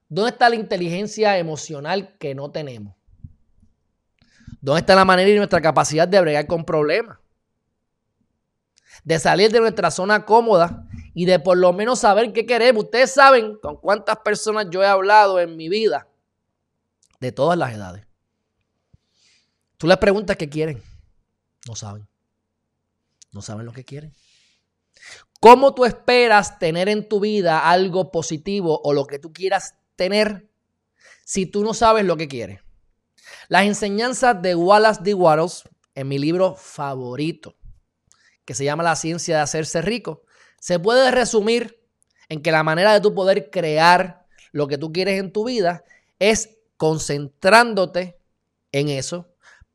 [0.07, 2.95] ¿Dónde está la inteligencia emocional que no tenemos?
[4.59, 7.19] ¿Dónde está la manera y nuestra capacidad de bregar con problemas?
[9.03, 10.88] De salir de nuestra zona cómoda
[11.19, 12.85] y de por lo menos saber qué queremos.
[12.85, 16.07] Ustedes saben con cuántas personas yo he hablado en mi vida,
[17.19, 18.07] de todas las edades.
[19.75, 20.81] Tú les preguntas qué quieren.
[21.67, 22.07] No saben.
[23.33, 24.15] No saben lo que quieren.
[25.41, 30.49] ¿Cómo tú esperas tener en tu vida algo positivo o lo que tú quieras tener
[31.25, 32.61] si tú no sabes lo que quieres?
[33.49, 35.15] Las enseñanzas de Wallace D.
[35.15, 35.63] Wattles
[35.95, 37.57] en mi libro favorito,
[38.45, 40.23] que se llama La ciencia de hacerse rico,
[40.59, 41.79] se puede resumir
[42.29, 45.83] en que la manera de tú poder crear lo que tú quieres en tu vida
[46.19, 48.17] es concentrándote
[48.71, 49.27] en eso,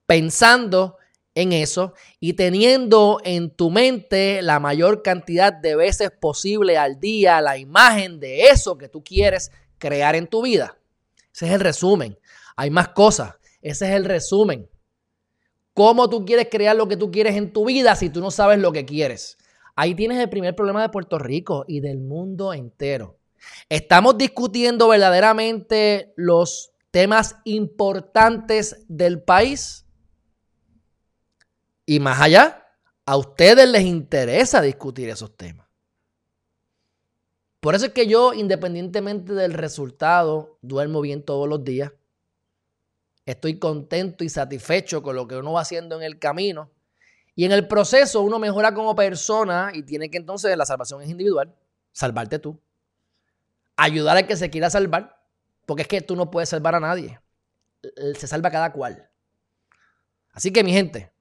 [0.07, 0.97] pensando
[1.35, 7.41] en eso y teniendo en tu mente la mayor cantidad de veces posible al día
[7.41, 10.79] la imagen de eso que tú quieres crear en tu vida.
[11.35, 12.19] Ese es el resumen.
[12.57, 13.35] Hay más cosas.
[13.61, 14.69] Ese es el resumen.
[15.73, 18.61] ¿Cómo tú quieres crear lo que tú quieres en tu vida si tú no sabes
[18.61, 19.37] lo que quieres?
[19.77, 23.19] Ahí tienes el primer problema de Puerto Rico y del mundo entero.
[23.69, 29.85] Estamos discutiendo verdaderamente los temas importantes del país.
[31.87, 32.67] Y más allá,
[33.05, 35.67] a ustedes les interesa discutir esos temas.
[37.61, 41.93] Por eso es que yo, independientemente del resultado, duermo bien todos los días.
[43.27, 46.71] Estoy contento y satisfecho con lo que uno va haciendo en el camino.
[47.37, 51.09] Y en el proceso uno mejora como persona y tiene que entonces, la salvación es
[51.09, 51.55] individual,
[51.93, 52.61] salvarte tú.
[53.77, 55.21] Ayudar al que se quiera salvar,
[55.67, 57.21] porque es que tú no puedes salvar a nadie.
[58.17, 59.09] Se salva cada cual.
[60.33, 61.13] Así que mi gente,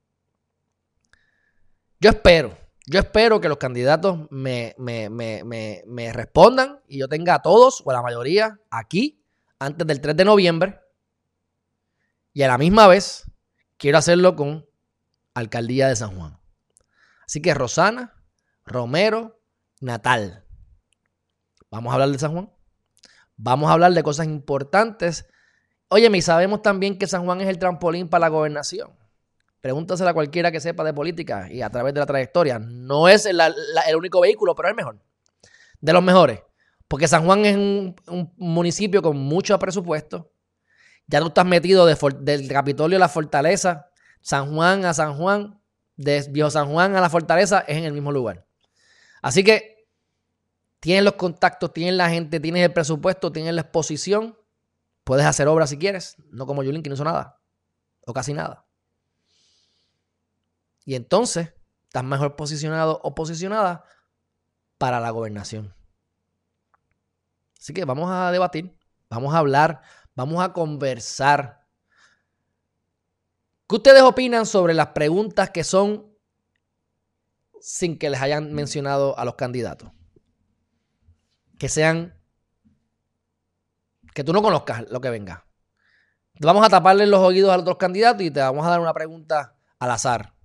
[1.99, 7.82] yo espero, yo espero que los candidatos me, me, respondan y yo tenga a todos
[7.86, 9.23] o a la mayoría aquí
[9.58, 10.80] antes del 3 de noviembre.
[12.34, 13.23] Y a la misma vez
[13.78, 14.65] quiero hacerlo con
[15.34, 16.39] Alcaldía de San Juan.
[17.26, 18.13] Así que Rosana,
[18.65, 19.41] Romero,
[19.82, 20.46] Natal.
[21.69, 22.52] Vamos a hablar de San Juan.
[23.36, 25.26] Vamos a hablar de cosas importantes.
[25.88, 28.91] Oye, y sabemos también que San Juan es el trampolín para la gobernación.
[29.62, 32.60] Pregúntasela a cualquiera que sepa de política y a través de la trayectoria.
[32.60, 33.39] No es el,
[33.96, 35.00] único vehículo, pero es el mejor.
[35.80, 36.41] De los mejores.
[36.88, 37.96] Porque San Juan es un,
[38.38, 40.32] municipio con mucho presupuesto.
[41.08, 43.89] Ya tú estás metido del Capitolio a la Fortaleza.
[44.23, 45.59] San Juan a San Juan.
[45.95, 48.47] De Viejo San Juan a la Fortaleza es en el mismo lugar.
[49.21, 49.86] Así que
[50.79, 54.36] tienes los contactos, tienes la gente, tienes el presupuesto, tienes la exposición.
[55.03, 56.15] Puedes hacer obras si quieres.
[56.31, 57.39] No como Yulín que no hizo nada.
[58.07, 58.65] O casi nada.
[60.83, 63.86] Y entonces estás mejor posicionado o posicionada
[64.79, 65.75] para la gobernación.
[67.59, 68.77] Así que vamos a debatir,
[69.09, 69.81] vamos a hablar,
[70.15, 71.62] vamos a conversar.
[73.73, 76.15] ¿Qué ustedes opinan sobre las preguntas que son
[77.59, 79.89] sin que les hayan mencionado a los candidatos?
[81.57, 82.15] Que sean
[84.13, 85.47] que tú no conozcas lo que venga.
[86.39, 88.93] Vamos a taparle los oídos a los otros candidatos y te vamos a dar una
[88.93, 90.36] pregunta al azar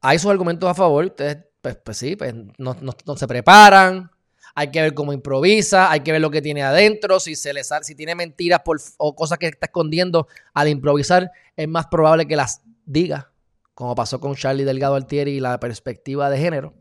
[0.00, 2.76] hay sus argumentos a favor, ustedes, pues, pues sí, pues no,
[3.16, 4.10] se preparan,
[4.54, 7.62] hay que ver cómo improvisa, hay que ver lo que tiene adentro, si, se le
[7.64, 8.60] si tiene mentiras
[8.98, 13.32] o cosas que está escondiendo al improvisar, es más probable que las diga,
[13.74, 16.74] como pasó con Charlie Delgado Altieri y la perspectiva de género.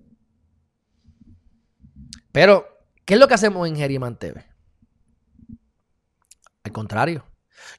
[2.31, 2.67] Pero,
[3.05, 4.45] ¿qué es lo que hacemos en Geriman TV?
[6.63, 7.25] Al contrario.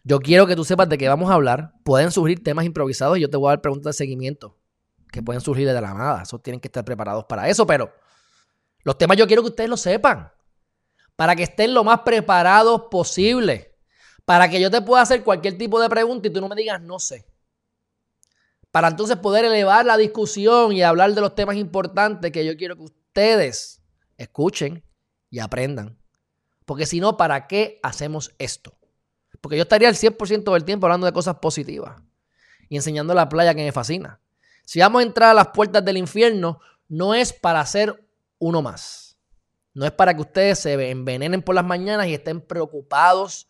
[0.03, 1.73] Yo quiero que tú sepas de qué vamos a hablar.
[1.85, 4.57] Pueden surgir temas improvisados y yo te voy a dar preguntas de seguimiento
[5.11, 6.23] que pueden surgir de la nada.
[6.23, 7.93] Eso tienen que estar preparados para eso, pero
[8.85, 10.31] los temas yo quiero que ustedes lo sepan.
[11.16, 13.75] Para que estén lo más preparados posible.
[14.25, 16.81] Para que yo te pueda hacer cualquier tipo de pregunta y tú no me digas
[16.81, 17.27] no sé.
[18.70, 22.77] Para entonces poder elevar la discusión y hablar de los temas importantes que yo quiero
[22.77, 23.83] que ustedes
[24.18, 24.85] escuchen
[25.31, 25.99] y aprendan.
[26.64, 28.77] Porque si no, ¿para qué hacemos esto?
[29.40, 32.03] Porque yo estaría el 100% del tiempo hablando de cosas positivas
[32.68, 34.20] y enseñando la playa que me fascina.
[34.64, 38.04] Si vamos a entrar a las puertas del infierno, no es para ser
[38.38, 39.16] uno más.
[39.75, 43.49] No es para que ustedes se envenenen por las mañanas y estén preocupados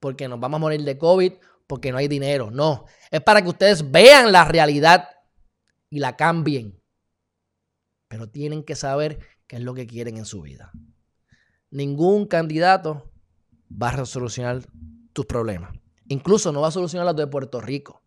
[0.00, 1.32] porque nos vamos a morir de COVID,
[1.66, 2.50] porque no hay dinero.
[2.50, 5.08] No, es para que ustedes vean la realidad
[5.90, 6.80] y la cambien.
[8.08, 10.72] Pero tienen que saber qué es lo que quieren en su vida.
[11.70, 13.10] Ningún candidato
[13.70, 14.62] va a solucionar
[15.12, 15.72] tus problemas.
[16.08, 18.02] Incluso no va a solucionar los de Puerto Rico.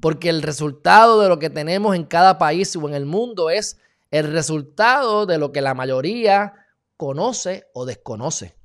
[0.00, 3.78] Porque el resultado de lo que tenemos en cada país o en el mundo es
[4.10, 6.54] el resultado de lo que la mayoría
[6.96, 8.56] conoce o desconoce.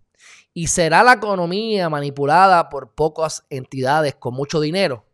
[0.54, 5.06] Y será la economía manipulada por pocas entidades con mucho dinero.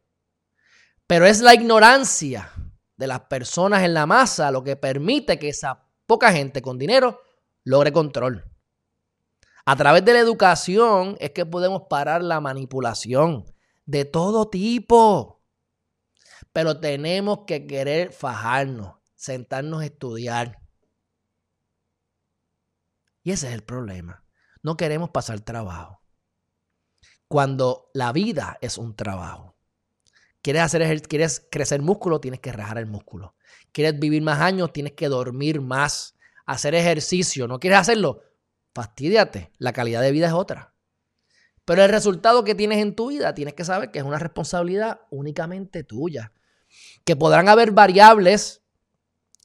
[1.08, 2.52] Pero es la ignorancia
[2.96, 7.20] de las personas en la masa lo que permite que esa poca gente con dinero
[7.64, 8.46] logre control.
[9.66, 13.46] A través de la educación es que podemos parar la manipulación
[13.86, 15.42] de todo tipo.
[16.54, 20.58] Pero tenemos que querer fajarnos, sentarnos a estudiar.
[23.22, 24.26] Y ese es el problema.
[24.64, 26.02] No queremos pasar trabajo.
[27.28, 29.56] Cuando la vida es un trabajo.
[30.42, 33.36] Quieres, hacer, quieres crecer músculo, tienes que rajar el músculo.
[33.72, 36.18] Quieres vivir más años, tienes que dormir más.
[36.48, 38.24] Hacer ejercicio, ¿no quieres hacerlo?
[38.74, 39.52] Fastidiate.
[39.60, 40.74] La calidad de vida es otra.
[41.64, 45.02] Pero el resultado que tienes en tu vida, tienes que saber que es una responsabilidad
[45.12, 46.34] únicamente tuya
[47.06, 48.61] que podrán haber variables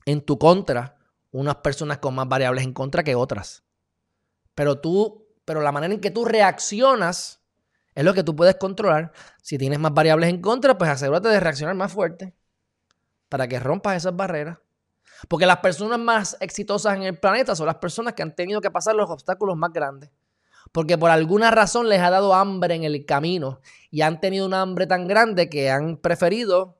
[0.06, 0.96] en tu contra,
[1.32, 3.64] unas personas con más variables en contra que otras.
[4.54, 7.42] Pero tú, pero la manera en que tú reaccionas
[7.94, 9.12] es lo que tú puedes controlar.
[9.42, 12.34] Si tienes más variables en contra, pues asegúrate de reaccionar más fuerte
[13.28, 14.58] para que rompas esas barreras.
[15.28, 18.70] Porque las personas más exitosas en el planeta son las personas que han tenido que
[18.70, 20.10] pasar los obstáculos más grandes.
[20.72, 24.54] Porque por alguna razón les ha dado hambre en el camino y han tenido un
[24.54, 26.78] hambre tan grande que han preferido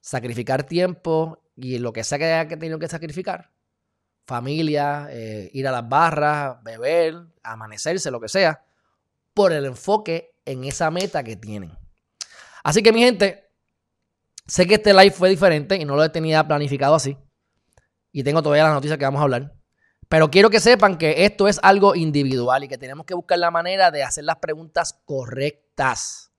[0.00, 3.50] sacrificar tiempo y lo que sea que haya tenido que sacrificar
[4.24, 8.64] familia, eh, ir a las barras, beber, amanecerse, lo que sea,
[9.34, 11.76] por el enfoque en esa meta que tienen.
[12.62, 13.50] Así que mi gente,
[14.46, 17.16] sé que este live fue diferente y no lo tenía planificado así.
[18.12, 19.54] Y tengo todavía las noticias que vamos a hablar.
[20.08, 23.50] Pero quiero que sepan que esto es algo individual y que tenemos que buscar la
[23.50, 26.30] manera de hacer las preguntas correctas.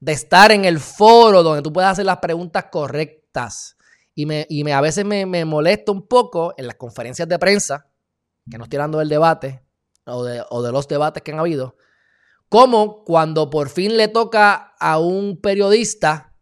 [0.00, 3.77] De estar en el foro donde tú puedas hacer las preguntas correctas.
[4.18, 7.86] Y, me, me a veces me, me molesta un poco en las conferencias de prensa,
[8.50, 9.62] que no estoy hablando del debate
[10.06, 11.76] o de, o de los debates que han habido,
[12.48, 16.34] como cuando por fin le toca a un periodista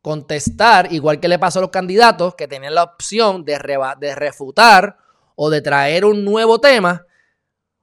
[0.00, 3.58] contestar, igual que le pasó a los candidatos que tenían la opción de,
[4.00, 4.96] de refutar
[5.36, 7.04] o de traer un nuevo tema,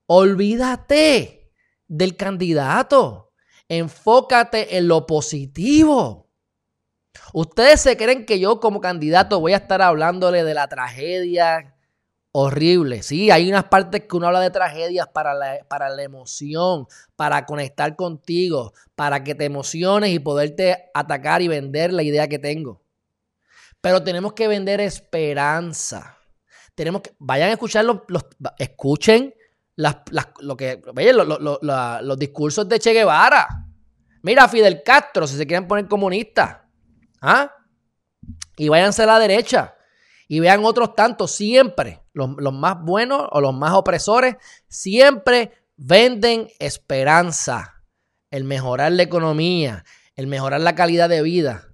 [0.07, 1.51] olvídate
[1.87, 3.31] del candidato.
[3.67, 6.28] Enfócate en lo positivo.
[7.33, 11.75] Ustedes se creen que yo como candidato voy a estar hablándole de la tragedia
[12.31, 13.03] horrible.
[13.03, 17.45] Sí, hay unas partes que uno habla de tragedias para la, para la emoción, para
[17.45, 22.81] conectar contigo, para que te emociones y poderte atacar y vender la idea que tengo.
[23.81, 26.17] Pero tenemos que vender esperanza.
[26.75, 28.01] Tenemos que, vayan a escuchar los,
[28.57, 29.33] escuchen
[29.75, 29.97] las,
[30.39, 30.81] lo que,
[32.01, 33.47] los discursos de Che Guevara.
[34.21, 36.57] Mira, Fidel Castro, si se quieren poner comunistas.
[37.21, 37.55] ¿Ah?
[38.57, 39.75] Y váyanse a la derecha.
[40.27, 44.35] Y vean otros tantos, siempre, los, más buenos o los más opresores,
[44.67, 47.83] siempre venden esperanza,
[48.29, 51.69] el mejorar la economía, el mejorar la calidad de vida.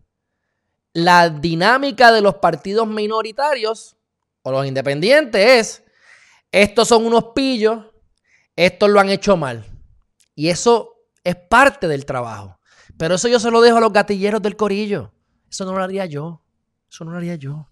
[0.94, 3.98] La dinámica de los partidos minoritarios
[4.44, 5.84] o los independientes es,
[6.52, 7.88] estos son unos pillos,
[8.56, 9.66] estos lo han hecho mal.
[10.34, 12.58] Y eso es parte del trabajo.
[12.98, 15.12] Pero eso yo se lo dejo a los gatilleros del corillo.
[15.56, 16.42] Eso no lo haría yo.
[16.92, 17.70] Eso no lo haría yo.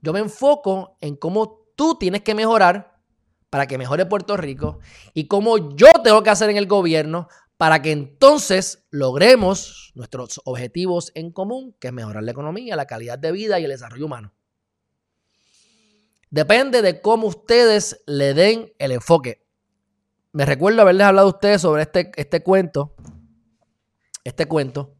[0.00, 3.02] Yo me enfoco en cómo tú tienes que mejorar
[3.50, 4.78] para que mejore Puerto Rico
[5.12, 7.28] y cómo yo tengo que hacer en el gobierno
[7.58, 13.18] para que entonces logremos nuestros objetivos en común, que es mejorar la economía, la calidad
[13.18, 14.32] de vida y el desarrollo humano.
[16.30, 19.46] Depende de cómo ustedes le den el enfoque.
[20.32, 22.94] Me recuerdo haberles hablado a ustedes sobre este, este cuento,
[24.24, 24.95] este cuento,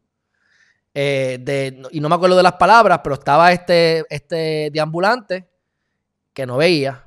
[0.99, 5.47] eh, y no me acuerdo de las palabras, pero estaba este, este deambulante
[6.33, 7.05] que no veía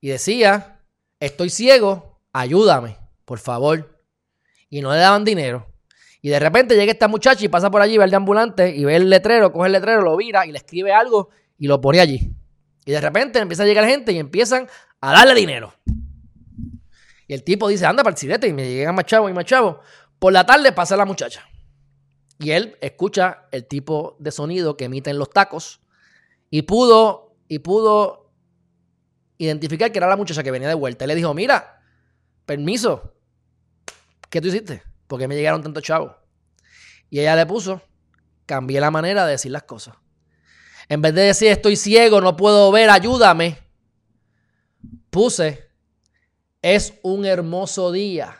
[0.00, 0.80] y decía,
[1.18, 4.00] estoy ciego, ayúdame, por favor.
[4.70, 5.66] Y no le daban dinero.
[6.22, 8.94] Y de repente llega esta muchacha y pasa por allí, ve al deambulante y ve
[8.94, 12.32] el letrero, coge el letrero, lo vira y le escribe algo y lo pone allí.
[12.84, 14.68] Y de repente empieza a llegar gente y empiezan
[15.00, 15.74] a darle dinero.
[17.26, 19.78] Y el tipo dice, anda para el y me llegan más chavos y más chavos.
[20.16, 21.44] Por la tarde pasa la muchacha.
[22.38, 25.80] Y él escucha el tipo de sonido que emiten los tacos
[26.50, 28.30] y pudo, y pudo
[29.38, 31.04] identificar que era la muchacha que venía de vuelta.
[31.04, 31.82] Y le dijo, mira,
[32.44, 33.14] permiso,
[34.30, 34.82] ¿qué tú hiciste?
[35.06, 36.12] ¿Por qué me llegaron tantos chavos?
[37.10, 37.80] Y ella le puso,
[38.44, 39.94] cambié la manera de decir las cosas.
[40.88, 43.58] En vez de decir estoy ciego, no puedo ver, ayúdame,
[45.10, 45.68] puse,
[46.62, 48.36] es un hermoso día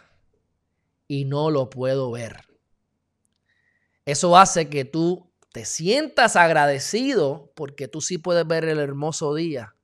[1.08, 2.45] y no lo puedo ver.
[4.06, 9.74] Eso hace que tú te sientas agradecido porque tú sí puedes ver el hermoso día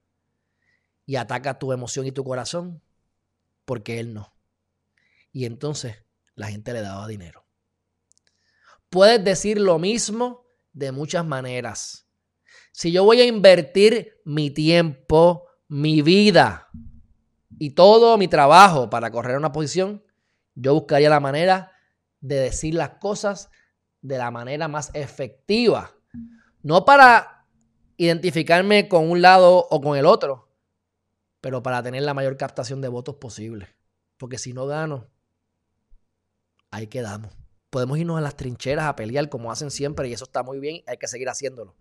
[1.05, 2.81] y ataca tu emoción y tu corazón
[3.65, 4.33] porque él no.
[5.33, 6.05] Y entonces
[6.37, 7.45] la gente le daba dinero.
[8.91, 12.07] Puedes decir lo mismo de muchas maneras.
[12.71, 16.69] Si yo voy a invertir mi tiempo, mi vida
[17.59, 20.05] y todo mi trabajo para correr una posición,
[20.55, 21.73] yo buscaría la manera
[22.21, 23.51] de decir las cosas
[24.03, 25.93] de la manera más efectiva.
[26.63, 27.47] No para
[27.97, 30.49] identificarme con un lado o con el otro,
[31.41, 33.69] pero para tener la mayor captación de votos posible.
[34.17, 35.09] Porque si no gano,
[36.71, 37.33] ahí quedamos.
[37.71, 40.83] Podemos irnos a las trincheras a pelear como hacen siempre y eso está muy bien,
[40.87, 41.75] hay que seguir haciéndolo.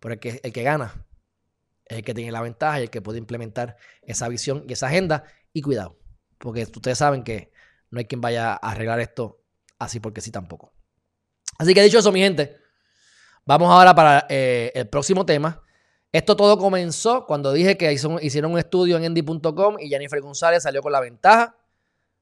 [0.00, 1.06] Pero el que, gana
[1.86, 4.88] es el que tiene la ventaja y el que puede implementar esa visión y esa
[4.88, 5.24] agenda.
[5.52, 5.96] Y cuidado,
[6.38, 7.52] porque ustedes saben que
[7.90, 9.40] no hay quien vaya a arreglar esto
[9.78, 10.73] así porque sí tampoco.
[11.58, 12.56] Así que dicho eso, mi gente,
[13.44, 15.62] vamos ahora para eh, el próximo tema.
[16.12, 20.80] Esto todo comenzó cuando dije que hicieron un estudio en endy.com y Jennifer González salió
[20.80, 21.56] con la ventaja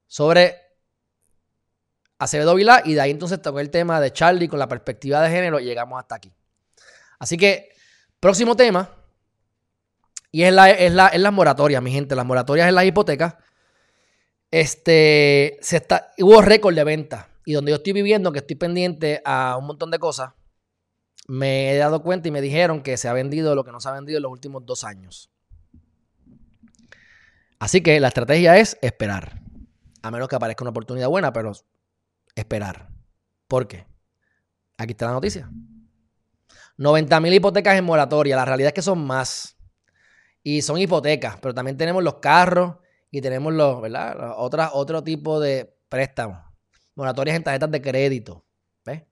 [0.07, 0.57] sobre
[2.19, 5.29] Acevedo Vilá y de ahí entonces tocó el tema de Charlie con la perspectiva de
[5.29, 6.33] género y llegamos hasta aquí.
[7.19, 7.71] Así que,
[8.19, 8.89] próximo tema,
[10.31, 13.35] y es, la, es, la, es las moratorias, mi gente, las moratorias en las hipotecas.
[14.51, 19.21] Este, se está, hubo récord de venta y donde yo estoy viviendo, que estoy pendiente
[19.25, 20.33] a un montón de cosas,
[21.27, 23.89] me he dado cuenta y me dijeron que se ha vendido lo que no se
[23.89, 25.31] ha vendido en los últimos dos años.
[27.59, 29.41] Así que la estrategia es esperar.
[30.03, 31.53] A menos que aparezca una oportunidad buena, pero
[32.35, 32.89] esperar.
[33.47, 33.87] ¿Por qué?
[34.79, 35.49] Aquí está la noticia.
[36.77, 38.35] 90 mil hipotecas en moratoria.
[38.35, 39.57] La realidad es que son más.
[40.43, 42.77] Y son hipotecas, pero también tenemos los carros
[43.13, 44.35] y tenemos los, ¿verdad?
[44.37, 46.52] otro tipo de préstamos.
[46.95, 48.45] Moratorias en tarjetas de crédito.
[48.85, 49.03] ¿Ves?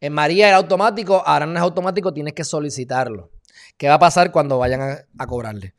[0.00, 3.30] En María era automático, ahora no es automático, tienes que solicitarlo.
[3.76, 5.74] ¿Qué va a pasar cuando vayan a, cobrarle?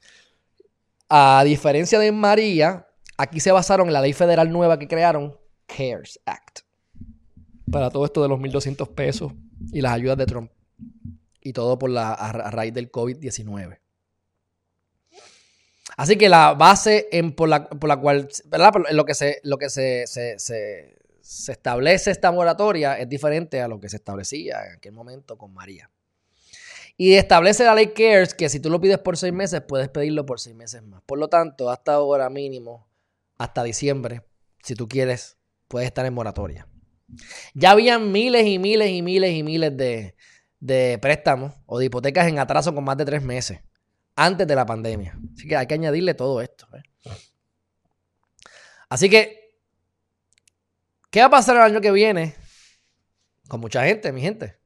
[1.09, 2.87] A diferencia de María,
[3.17, 6.59] aquí se basaron en la ley federal nueva que crearon, CARES Act.
[7.71, 9.33] Para todo esto de los 1.200 pesos
[9.71, 10.51] y las ayudas de Trump.
[11.41, 13.79] Y todo por la, a, raíz del COVID-19.
[15.97, 18.73] Así que la base en, por, la, cual, ¿verdad?
[18.91, 20.05] lo que, se, lo que se,
[21.47, 25.91] establece esta moratoria es diferente a lo que se establecía en aquel momento con María.
[26.97, 30.25] Y establece la ley CARES que si tú lo pides por seis meses, puedes pedirlo
[30.25, 31.01] por seis meses más.
[31.05, 32.89] Por lo tanto, hasta ahora mínimo,
[33.37, 34.23] hasta diciembre,
[34.63, 36.67] si tú quieres, puedes estar en moratoria.
[37.53, 40.15] Ya habían miles y miles y miles y miles de,
[40.59, 43.61] de préstamos o de hipotecas en atraso con más de tres meses
[44.15, 45.17] antes de la pandemia.
[45.33, 46.67] Así que hay que añadirle todo esto.
[46.73, 46.83] ¿eh?
[48.89, 49.38] Así que,
[51.09, 52.35] ¿qué va a pasar el año que viene
[53.47, 54.59] con mucha gente, mi gente?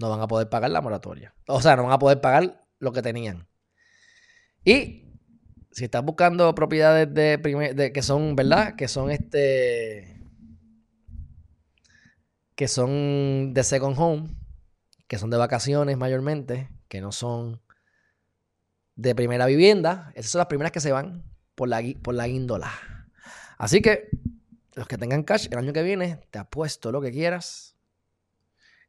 [0.00, 1.34] No van a poder pagar la moratoria.
[1.46, 3.48] O sea, no van a poder pagar lo que tenían.
[4.64, 5.08] Y
[5.72, 7.36] si estás buscando propiedades de,
[7.74, 8.76] de que son, ¿verdad?
[8.76, 10.18] Que son este
[12.58, 14.34] que son de second home,
[15.06, 17.62] que son de vacaciones mayormente, que no son
[18.96, 20.10] de primera vivienda.
[20.16, 21.22] Esas son las primeras que se van
[21.54, 22.72] por la, por la índola.
[23.58, 24.08] Así que
[24.78, 27.76] los que tengan cash el año que viene, te apuesto lo que quieras,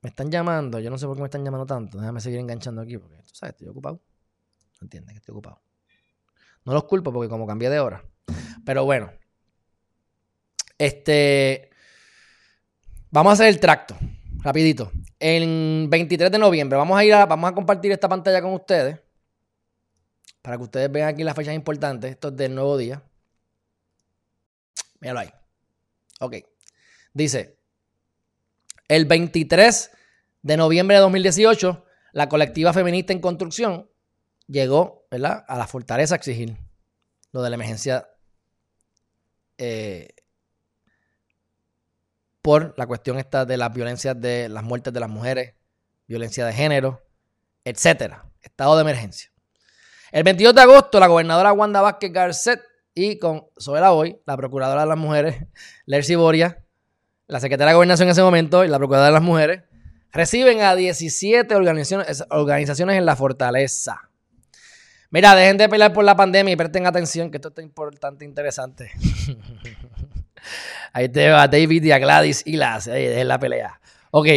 [0.00, 2.80] me están llamando, yo no sé por qué me están llamando tanto, déjame seguir enganchando
[2.80, 4.00] aquí, porque tú sabes, estoy ocupado.
[4.80, 5.60] No entiendes que estoy ocupado.
[6.64, 8.02] No los culpo porque como cambié de hora.
[8.64, 9.12] Pero bueno,
[10.78, 11.70] este,
[13.10, 13.96] vamos a hacer el tracto.
[14.40, 14.92] Rapidito.
[15.18, 19.00] El 23 de noviembre vamos a ir a, vamos a compartir esta pantalla con ustedes.
[20.42, 22.10] Para que ustedes vean aquí las fechas importantes.
[22.10, 23.02] Esto es del nuevo día.
[25.00, 25.30] Míralo ahí.
[26.20, 26.36] Ok.
[27.14, 27.58] Dice,
[28.88, 29.90] el 23
[30.42, 33.88] de noviembre de 2018, la colectiva feminista en construcción
[34.46, 35.44] llegó ¿verdad?
[35.48, 36.56] a la fortaleza a exigir
[37.32, 38.08] lo de la emergencia
[39.56, 40.13] eh,
[42.44, 45.54] por la cuestión esta de las violencias de las muertes de las mujeres,
[46.06, 47.02] violencia de género,
[47.64, 48.26] etcétera.
[48.42, 49.32] Estado de emergencia.
[50.12, 52.60] El 22 de agosto, la gobernadora Wanda Vázquez Garcet
[52.94, 55.42] y con Soela Hoy, la procuradora de las mujeres,
[55.86, 56.62] Lercy Boria,
[57.28, 59.62] la secretaria de gobernación en ese momento y la procuradora de las mujeres,
[60.12, 64.10] reciben a 17 organizaciones, organizaciones en la fortaleza.
[65.08, 68.28] Mira, dejen de pelear por la pandemia y presten atención, que esto está importante e
[68.28, 68.90] interesante.
[70.92, 72.86] Ahí te va David y a Gladys y las.
[72.86, 73.80] es la pelea.
[74.10, 74.28] Ok.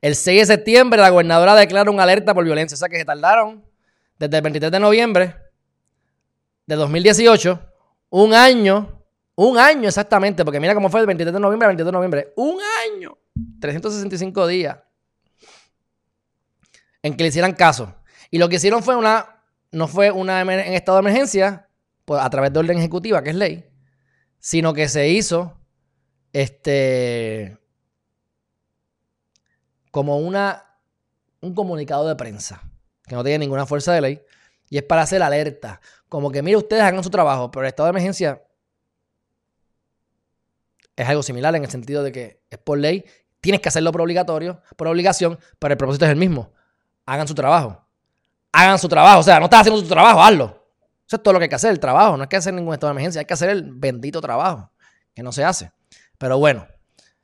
[0.00, 2.74] El 6 de septiembre, la gobernadora declara una alerta por violencia.
[2.74, 3.62] O sea que se tardaron
[4.18, 5.34] desde el 23 de noviembre.
[6.66, 7.60] de 2018,
[8.10, 9.02] un año,
[9.34, 12.32] un año exactamente, porque mira cómo fue el 23 de noviembre al 22 de noviembre,
[12.36, 13.18] un año,
[13.60, 14.78] 365 días
[17.02, 17.94] en que le hicieran caso.
[18.30, 19.42] Y lo que hicieron fue una,
[19.72, 21.68] no fue una en estado de emergencia,
[22.04, 23.64] pues, a través de orden ejecutiva, que es ley,
[24.40, 25.56] sino que se hizo
[26.32, 27.58] este
[29.90, 30.64] como una
[31.40, 32.62] un comunicado de prensa
[33.06, 34.22] que no tiene ninguna fuerza de ley
[34.68, 37.86] y es para hacer alerta, como que mire ustedes hagan su trabajo, pero el estado
[37.86, 38.42] de emergencia
[40.96, 43.04] es algo similar en el sentido de que es por ley,
[43.40, 46.52] tienes que hacerlo por obligatorio, por obligación, pero el propósito es el mismo.
[47.06, 47.84] Hagan su trabajo.
[48.52, 50.59] Hagan su trabajo, o sea, no estás haciendo tu trabajo, hazlo.
[51.10, 52.16] Eso es todo lo que hay que hacer, el trabajo.
[52.16, 54.70] No hay que hacer ningún estado de emergencia, hay que hacer el bendito trabajo,
[55.12, 55.72] que no se hace.
[56.18, 56.68] Pero bueno,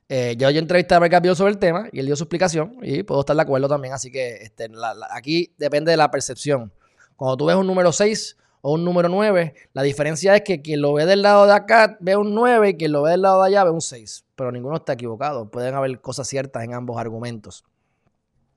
[0.09, 3.03] eh, yo, yo entrevisté a Brett sobre el tema y él dio su explicación y
[3.03, 3.93] puedo estar de acuerdo también.
[3.93, 4.69] Así que este,
[5.09, 6.73] aquí depende de la percepción.
[7.15, 10.81] Cuando tú ves un número 6 o un número 9, la diferencia es que quien
[10.81, 13.41] lo ve del lado de acá ve un 9 y quien lo ve del lado
[13.41, 14.25] de allá ve un 6.
[14.35, 15.49] Pero ninguno está equivocado.
[15.49, 17.63] Pueden haber cosas ciertas en ambos argumentos.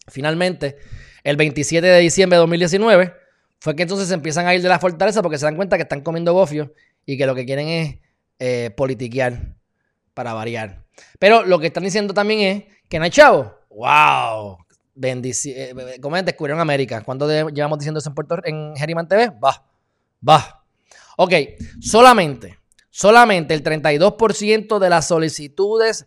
[0.08, 0.78] Finalmente,
[1.22, 3.19] el 27 de diciembre de 2019
[3.60, 6.00] fue que entonces empiezan a ir de la fortaleza porque se dan cuenta que están
[6.00, 6.70] comiendo gofios
[7.04, 7.98] y que lo que quieren es
[8.38, 9.54] eh, politiquear
[10.14, 10.84] para variar.
[11.18, 13.54] Pero lo que están diciendo también es que no hay chavo.
[13.68, 14.58] ¡Wow!
[14.94, 15.54] Bendición.
[15.56, 16.24] Eh, ¿Cómo es?
[16.24, 17.02] Descubrieron América.
[17.02, 19.30] ¿Cuánto llevamos diciendo eso en Puerto en Geriman TV?
[19.30, 19.64] Va.
[20.26, 20.64] Va.
[21.16, 21.34] Ok,
[21.82, 22.58] solamente,
[22.88, 26.06] solamente el 32% de las solicitudes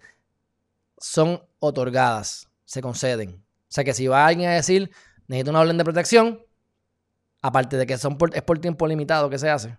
[0.98, 3.44] son otorgadas, se conceden.
[3.70, 4.90] O sea que si va alguien a decir,
[5.28, 6.44] necesito una orden de protección,
[7.44, 9.78] Aparte de que son es por tiempo limitado que se hace.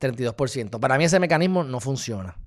[0.00, 0.78] 32%.
[0.78, 2.38] Para mí ese mecanismo no funciona.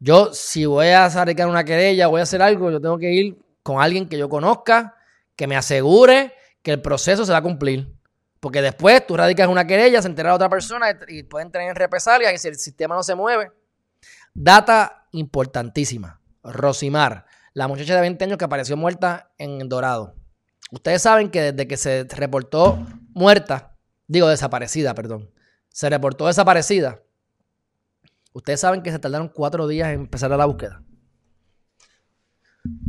[0.00, 3.38] Yo, si voy a radicar una querella, voy a hacer algo, yo tengo que ir
[3.62, 4.96] con alguien que yo conozca,
[5.36, 7.94] que me asegure que el proceso se va a cumplir.
[8.40, 12.38] Porque después tú radicas una querella, se entera otra persona y pueden tener represalias y
[12.38, 13.52] si el sistema no se mueve.
[14.34, 16.20] Data importantísima.
[16.42, 20.16] Rosimar, la muchacha de 20 años que apareció muerta en Dorado.
[20.70, 25.30] Ustedes saben que desde que se reportó muerta, digo desaparecida, perdón,
[25.68, 27.02] se reportó desaparecida,
[28.32, 30.82] ustedes saben que se tardaron cuatro días en empezar la búsqueda.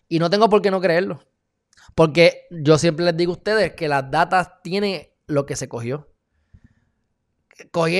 [0.07, 1.23] Y no tengo por qué no creerlo.
[1.95, 6.09] Porque yo siempre les digo a ustedes que las datas tienen lo que se cogió.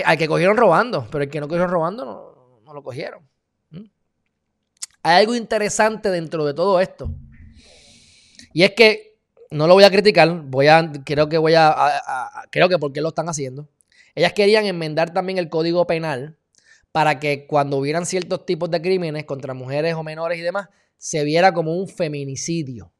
[0.05, 3.27] al que cogieron robando, pero el que no cogieron robando no, no lo cogieron.
[5.03, 7.13] Hay algo interesante dentro de todo esto.
[8.53, 9.19] Y es que
[9.51, 11.75] no lo voy a criticar, voy a, creo que voy a,
[12.49, 13.69] creo que porque lo están haciendo.
[14.15, 16.37] Ellas querían enmendar también el código penal
[16.91, 21.23] para que cuando hubieran ciertos tipos de crímenes contra mujeres o menores y demás, se
[21.23, 22.93] viera como un feminicidio.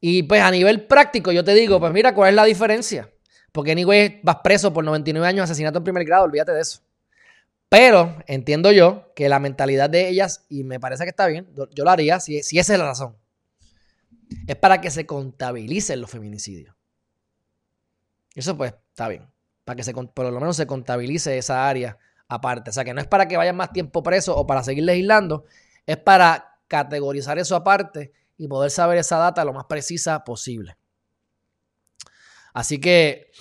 [0.00, 3.10] Y pues a nivel práctico, yo te digo, pues mira, ¿cuál es la diferencia?
[3.52, 6.80] Porque anyway vas preso por 99 años asesinato en primer grado, olvídate de eso
[7.76, 11.82] Pero entiendo yo que la mentalidad de ellas, y me parece que está bien, yo
[11.82, 13.16] lo haría si, si esa es la razón,
[14.46, 16.76] es para que se contabilicen los feminicidios.
[18.32, 19.28] Eso pues está bien,
[19.64, 21.98] para que se, por lo menos se contabilice esa área
[22.28, 22.70] aparte.
[22.70, 25.44] O sea, que no es para que vayan más tiempo presos o para seguir legislando,
[25.84, 30.76] es para categorizar eso aparte y poder saber esa data lo más precisa posible.
[32.52, 33.32] Así que,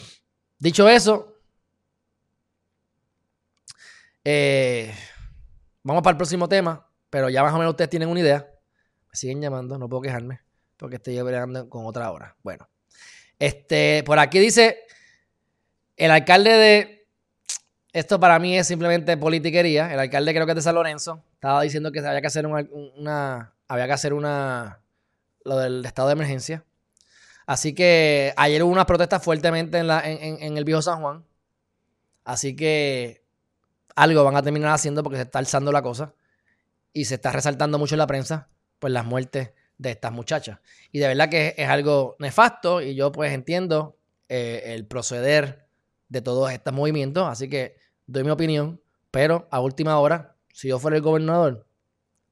[0.57, 1.32] dicho eso,
[4.23, 4.93] eh,
[5.83, 8.49] vamos para el próximo tema, pero ya más o menos ustedes tienen una idea.
[9.09, 10.41] Me siguen llamando, no puedo quejarme,
[10.77, 12.35] porque estoy bregando con otra hora.
[12.43, 12.67] Bueno,
[13.39, 14.83] este, por aquí dice
[15.97, 17.07] el alcalde de
[17.91, 19.93] esto para mí es simplemente politiquería.
[19.93, 23.53] El alcalde creo que es de San Lorenzo estaba diciendo que había que hacer una,
[23.67, 24.79] había que hacer una
[25.43, 26.63] lo del estado de emergencia.
[27.45, 31.25] Así que ayer hubo unas protestas fuertemente en, el viejo San Juan.
[32.23, 33.22] Así que
[33.95, 36.13] algo van a terminar haciendo porque se está alzando la cosa
[36.93, 40.59] y se está resaltando mucho en la prensa pues las muertes de estas muchachas.
[40.91, 43.97] Y de verdad que es, algo nefasto y yo pues entiendo
[44.29, 45.67] eh, el proceder
[46.09, 47.27] de todos estos movimientos.
[47.27, 51.65] Así que doy mi opinión, pero a última hora, si yo fuera el gobernador,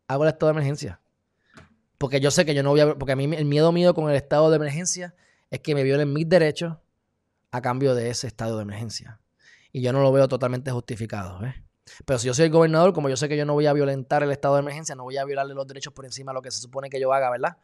[0.07, 0.99] hago el estado de emergencia.
[1.97, 2.95] Porque yo sé que yo no voy a...
[2.95, 5.15] Porque a mí el miedo mío con el estado de emergencia
[5.49, 6.77] es que me violen mis derechos
[7.51, 9.20] a cambio de ese estado de emergencia.
[9.71, 11.39] Y yo no lo veo totalmente justificado.
[12.05, 14.23] Pero si yo soy el gobernador, como yo sé que yo no voy a violentar
[14.23, 16.51] el estado de emergencia, no voy a violarle los derechos por encima de lo que
[16.51, 17.57] se supone que yo haga, ¿verdad?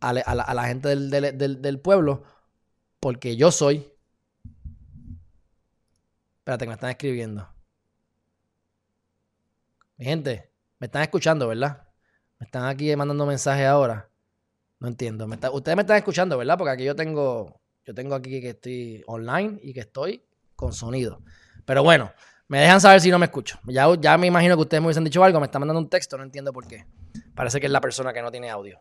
[0.00, 2.22] A, la, gente del pueblo,
[3.00, 3.90] porque yo soy
[6.46, 7.48] Espérate, que me están escribiendo.
[9.96, 11.88] Mi gente, me están escuchando, ¿verdad?
[12.38, 14.08] Me están aquí mandando mensajes ahora.
[14.78, 15.26] No entiendo.
[15.26, 16.56] ustedes me están escuchando, ¿verdad?
[16.56, 20.24] Porque aquí yo tengo, yo tengo aquí que estoy online y que estoy
[20.56, 21.22] con sonido.
[21.64, 22.12] Pero bueno,
[22.48, 23.60] me dejan saber si no me escucho.
[23.66, 25.38] Ya, ya me imagino que ustedes me hubiesen dicho algo.
[25.40, 26.86] Me están mandando un texto, no entiendo por qué.
[27.34, 28.80] Parece que es la persona que no tiene audio.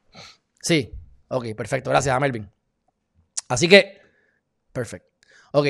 [0.62, 0.92] Sí,
[1.28, 1.90] ok, perfecto.
[1.90, 2.50] Gracias a Melvin.
[3.50, 4.02] Así que,
[4.72, 5.10] perfecto.
[5.52, 5.68] Ok.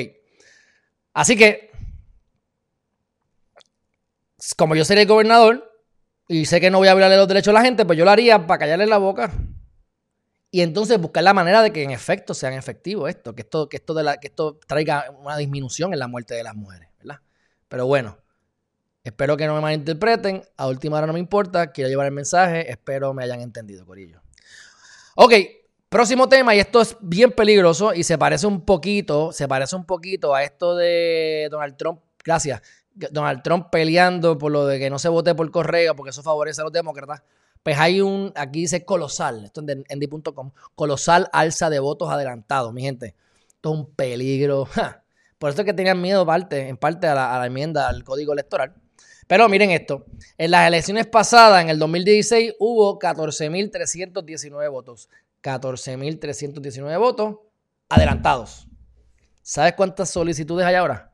[1.12, 1.70] Así que
[4.56, 5.72] como yo seré el gobernador
[6.28, 8.10] y sé que no voy a violarle los derechos a la gente, pues yo lo
[8.10, 9.32] haría para callarle la boca.
[10.50, 13.76] Y entonces buscar la manera de que en efecto sean efectivos esto, que esto, que
[13.76, 17.20] esto, de la, que esto traiga una disminución en la muerte de las mujeres, ¿verdad?
[17.68, 18.18] Pero bueno,
[19.04, 20.42] espero que no me malinterpreten.
[20.56, 24.22] A última hora no me importa, quiero llevar el mensaje, espero me hayan entendido, Corillo.
[25.16, 25.32] Ok,
[25.88, 29.84] próximo tema, y esto es bien peligroso y se parece un poquito, se parece un
[29.84, 32.00] poquito a esto de Donald Trump.
[32.24, 32.62] Gracias
[32.96, 36.60] Donald Trump peleando por lo de que no se vote por correo porque eso favorece
[36.60, 37.22] a los demócratas,
[37.66, 42.82] pues hay un, aquí dice colosal, esto en endy.com, colosal alza de votos adelantados, mi
[42.82, 43.16] gente.
[43.48, 44.68] Esto es un peligro.
[45.38, 48.72] Por eso es que tenían miedo parte, en parte a la, enmienda al código electoral.
[49.26, 50.06] Pero miren esto,
[50.38, 55.08] en las elecciones pasadas, en el 2016, hubo 14.319 votos.
[55.42, 57.34] 14.319 votos
[57.88, 58.68] adelantados.
[59.42, 61.10] ¿Sabes cuántas solicitudes hay ahora?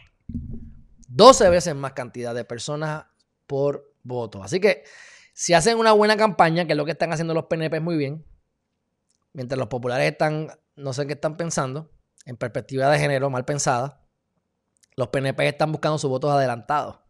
[1.08, 3.06] 12 veces más cantidad de personas
[3.48, 4.40] por voto.
[4.40, 4.84] Así que
[5.34, 8.24] si hacen una buena campaña, que es lo que están haciendo los PNP muy bien,
[9.32, 11.90] mientras los populares están, no sé qué están pensando,
[12.24, 14.00] en perspectiva de género mal pensada,
[14.94, 17.00] los PNP están buscando sus votos adelantados.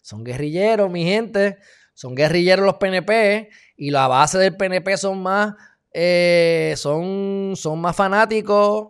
[0.00, 1.58] Son guerrilleros, mi gente.
[1.92, 5.54] Son guerrilleros los PNP y la base del PNP son más,
[5.94, 8.88] eh, son, son más fanáticos.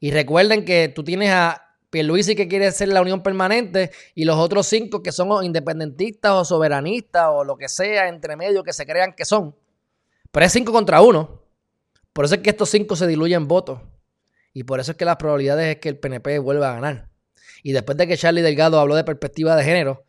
[0.00, 1.60] Y recuerden que tú tienes a
[1.90, 6.44] Pierluisi que quiere ser la unión permanente y los otros cinco que son independentistas o
[6.44, 9.54] soberanistas o lo que sea entre medio que se crean que son.
[10.32, 11.42] Pero es cinco contra uno.
[12.12, 13.80] Por eso es que estos cinco se diluyen votos.
[14.52, 17.08] Y por eso es que las probabilidades es que el PNP vuelva a ganar.
[17.62, 20.04] Y después de que Charlie Delgado habló de perspectiva de género,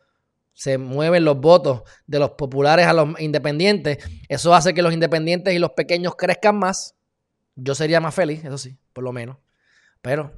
[0.56, 3.98] se mueven los votos de los populares a los independientes.
[4.26, 6.96] Eso hace que los independientes y los pequeños crezcan más.
[7.56, 9.36] Yo sería más feliz, eso sí, por lo menos.
[10.00, 10.32] Pero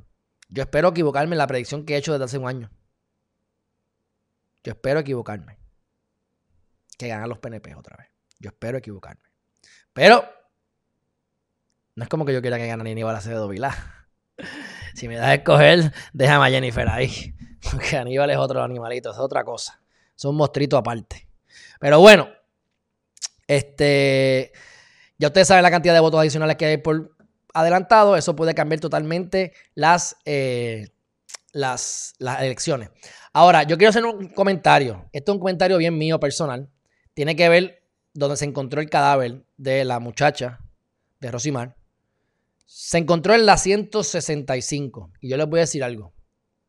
[0.49, 2.69] yo espero equivocarme en la predicción que he hecho desde hace un año.
[4.65, 5.57] Yo espero equivocarme.
[6.99, 8.09] Que ganan los PNP otra vez.
[8.41, 9.23] Yo espero equivocarme.
[9.93, 10.25] Pero
[11.95, 13.73] no es como que yo quiera que gane Aníbal Acevedo Vilá.
[14.95, 17.37] Si me das a escoger, déjame a Jennifer ahí.
[17.71, 19.81] Porque Aníbal es otro animalito, es otra cosa.
[20.19, 21.29] Son monstruitos aparte.
[21.79, 22.29] Pero bueno,
[23.47, 24.51] este,
[25.17, 27.17] ya ustedes saben la cantidad de votos adicionales que hay por
[27.55, 28.17] adelantado.
[28.17, 30.89] Eso puede cambiar totalmente las, eh,
[31.53, 32.91] las, las elecciones.
[33.33, 35.09] Ahora, yo quiero hacer un comentario.
[35.13, 36.69] Esto es un comentario bien mío personal.
[37.15, 40.59] tiene que ver donde se encontró el cadáver de la muchacha
[41.21, 41.77] de Rosimar.
[42.67, 45.13] Se encontró en la 165.
[45.21, 46.13] Y yo les voy a decir algo.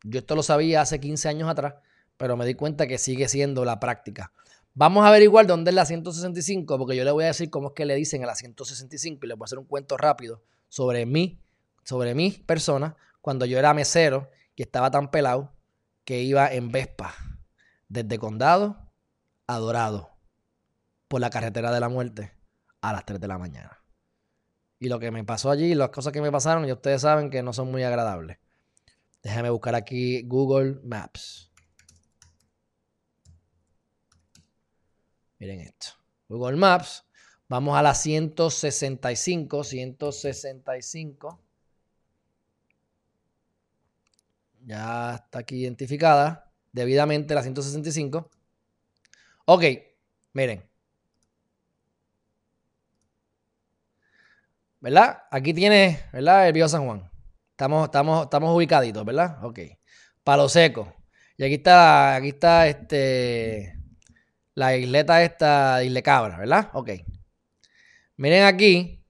[0.04, 1.74] Yo esto lo sabía hace 15 años atrás,
[2.20, 4.30] pero me di cuenta que sigue siendo la práctica.
[4.74, 7.74] Vamos a averiguar dónde es la 165, porque yo le voy a decir cómo es
[7.74, 11.06] que le dicen a la 165 y les voy a hacer un cuento rápido sobre
[11.06, 11.40] mí,
[11.82, 15.54] sobre mi persona, cuando yo era mesero y estaba tan pelado
[16.04, 17.14] que iba en Vespa
[17.88, 18.92] desde Condado
[19.46, 20.10] a Dorado
[21.08, 22.34] por la carretera de la muerte
[22.82, 23.78] a las 3 de la mañana.
[24.78, 27.42] Y lo que me pasó allí, las cosas que me pasaron, y ustedes saben que
[27.42, 28.36] no son muy agradables.
[29.22, 31.49] Déjame buscar aquí Google Maps.
[35.40, 35.88] Miren esto.
[36.28, 37.04] Google Maps.
[37.48, 39.64] Vamos a la 165.
[39.64, 41.40] 165.
[44.66, 48.30] Ya está aquí identificada debidamente la 165.
[49.46, 49.64] Ok,
[50.34, 50.62] miren.
[54.80, 55.22] ¿Verdad?
[55.30, 56.46] Aquí tiene, ¿verdad?
[56.46, 57.10] El Viejo San Juan.
[57.50, 59.44] Estamos, estamos, estamos ubicaditos, ¿verdad?
[59.44, 59.60] Ok.
[60.22, 60.94] Palo seco.
[61.36, 63.79] Y aquí está, aquí está este,
[64.54, 66.70] la isleta esta Isle Cabra, ¿verdad?
[66.72, 66.90] Ok.
[68.16, 69.04] Miren aquí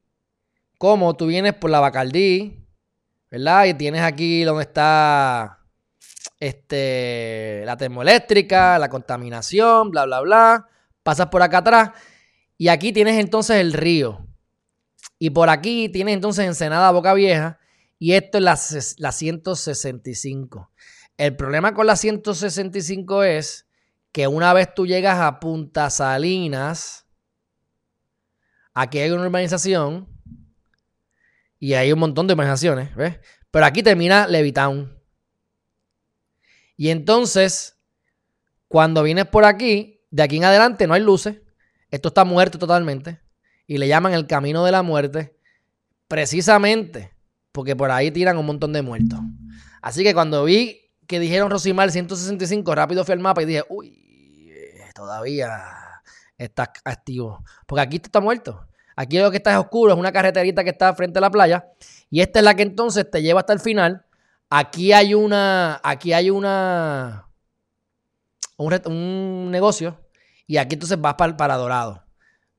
[0.79, 2.67] cómo tú vienes por la Bacardí,
[3.31, 3.67] ¿verdad?
[3.67, 5.61] Y tienes aquí donde está
[6.39, 10.69] este, la termoeléctrica, la contaminación, bla, bla, bla.
[11.03, 11.91] Pasas por acá atrás
[12.57, 14.27] y aquí tienes entonces el río.
[15.19, 17.59] Y por aquí tienes entonces Ensenada Boca Vieja
[17.99, 20.71] y esto es la 165.
[21.17, 23.67] El problema con la 165 es
[24.13, 27.07] que una vez tú llegas a Punta Salinas,
[28.75, 30.09] aquí hay una urbanización
[31.59, 33.19] y hay un montón de urbanizaciones, ¿ves?
[33.51, 34.99] Pero aquí termina Levitown.
[36.77, 37.79] Y entonces,
[38.69, 41.41] cuando vienes por aquí, de aquí en adelante no hay luces.
[41.91, 43.21] Esto está muerto totalmente.
[43.67, 45.37] Y le llaman el camino de la muerte.
[46.09, 47.15] Precisamente
[47.53, 49.19] porque por ahí tiran un montón de muertos.
[49.83, 54.01] Así que cuando vi que dijeron Rosimar 165, rápido fui al mapa y dije, uy,
[54.95, 55.51] todavía
[56.39, 57.45] está activo.
[57.67, 58.67] Porque aquí está muerto.
[58.97, 61.67] Aquí lo que está es oscuro, es una carreterita que está frente a la playa.
[62.09, 64.07] Y esta es la que entonces te lleva hasta el final
[64.53, 67.29] Aquí hay una, aquí hay una,
[68.57, 69.97] un, negocio
[70.49, 72.05] y aquí entonces vas para, para Dorado.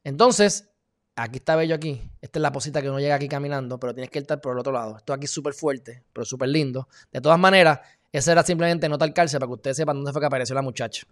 [0.06, 0.70] Entonces,
[1.18, 2.02] aquí está bello aquí.
[2.22, 4.60] Esta es la posita que uno llega aquí caminando, pero tienes que estar por el
[4.60, 4.96] otro lado.
[4.96, 6.88] Esto aquí es súper fuerte, pero súper lindo.
[7.12, 7.82] De todas maneras,
[8.12, 10.62] esa era simplemente nota al cárcel para que ustedes sepan dónde fue que apareció la
[10.62, 11.06] muchacha.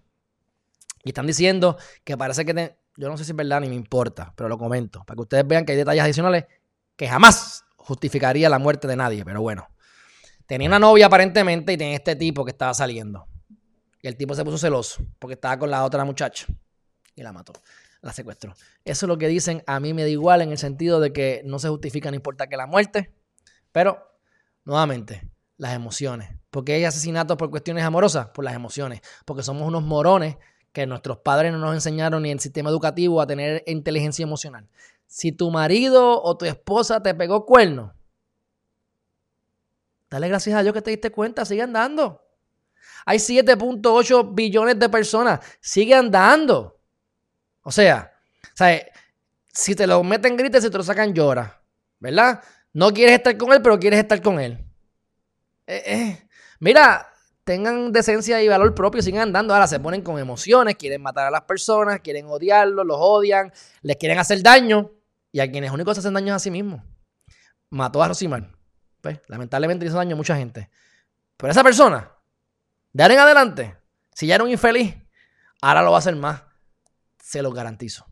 [1.03, 2.77] Y están diciendo que parece que...
[2.97, 5.03] yo no sé si es verdad ni me importa, pero lo comento.
[5.05, 6.45] Para que ustedes vean que hay detalles adicionales
[6.95, 9.23] que jamás justificaría la muerte de nadie.
[9.23, 9.69] Pero bueno,
[10.49, 13.27] Tenía una novia aparentemente y tenía este tipo que estaba saliendo.
[14.01, 16.47] Y el tipo se puso celoso porque estaba con la otra muchacha
[17.15, 17.53] y la mató,
[18.01, 18.55] la secuestró.
[18.83, 21.43] Eso es lo que dicen, a mí me da igual en el sentido de que
[21.45, 23.13] no se justifica, no importa que la muerte,
[23.71, 24.19] pero
[24.65, 25.29] nuevamente,
[25.59, 26.29] las emociones.
[26.49, 28.29] porque hay asesinatos por cuestiones amorosas?
[28.29, 29.01] Por las emociones.
[29.25, 30.37] Porque somos unos morones
[30.73, 34.67] que nuestros padres no nos enseñaron ni en el sistema educativo a tener inteligencia emocional.
[35.05, 37.93] Si tu marido o tu esposa te pegó cuerno,
[40.09, 42.21] Dale gracias a Dios que te diste cuenta, sigue andando.
[43.05, 46.79] Hay 7.8 billones de personas, sigue andando.
[47.61, 48.11] O sea,
[49.53, 51.61] si te lo meten grites, si te lo sacan llora,
[51.99, 52.41] ¿verdad?
[52.73, 54.65] No quieres estar con él, pero quieres estar con él.
[55.69, 56.27] Eh, eh.
[56.59, 57.13] Mira,
[57.43, 59.53] tengan decencia y valor propio, sigan andando.
[59.53, 63.53] Ahora se ponen con emociones, quieren matar a las personas, quieren odiarlos, los odian,
[63.83, 64.91] les quieren hacer daño.
[65.31, 66.81] Y a quienes únicos hacen daño a sí mismos.
[67.69, 68.49] Mató a Rosimar.
[68.99, 70.71] Pues, lamentablemente hizo daño a mucha gente.
[71.37, 72.11] Pero esa persona,
[72.91, 73.77] de ahora en adelante,
[74.11, 74.95] si ya era un infeliz,
[75.61, 76.41] ahora lo va a hacer más.
[77.21, 78.07] Se lo garantizo.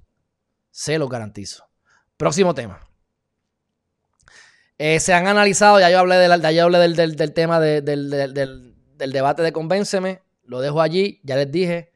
[0.70, 1.68] Se lo garantizo.
[2.18, 2.87] Próximo tema.
[4.78, 9.52] Eh, se han analizado, ya yo hablé, ya yo hablé del, tema del, debate de
[9.52, 10.22] Convénceme.
[10.44, 11.20] Lo dejo allí.
[11.24, 11.92] Ya les dije.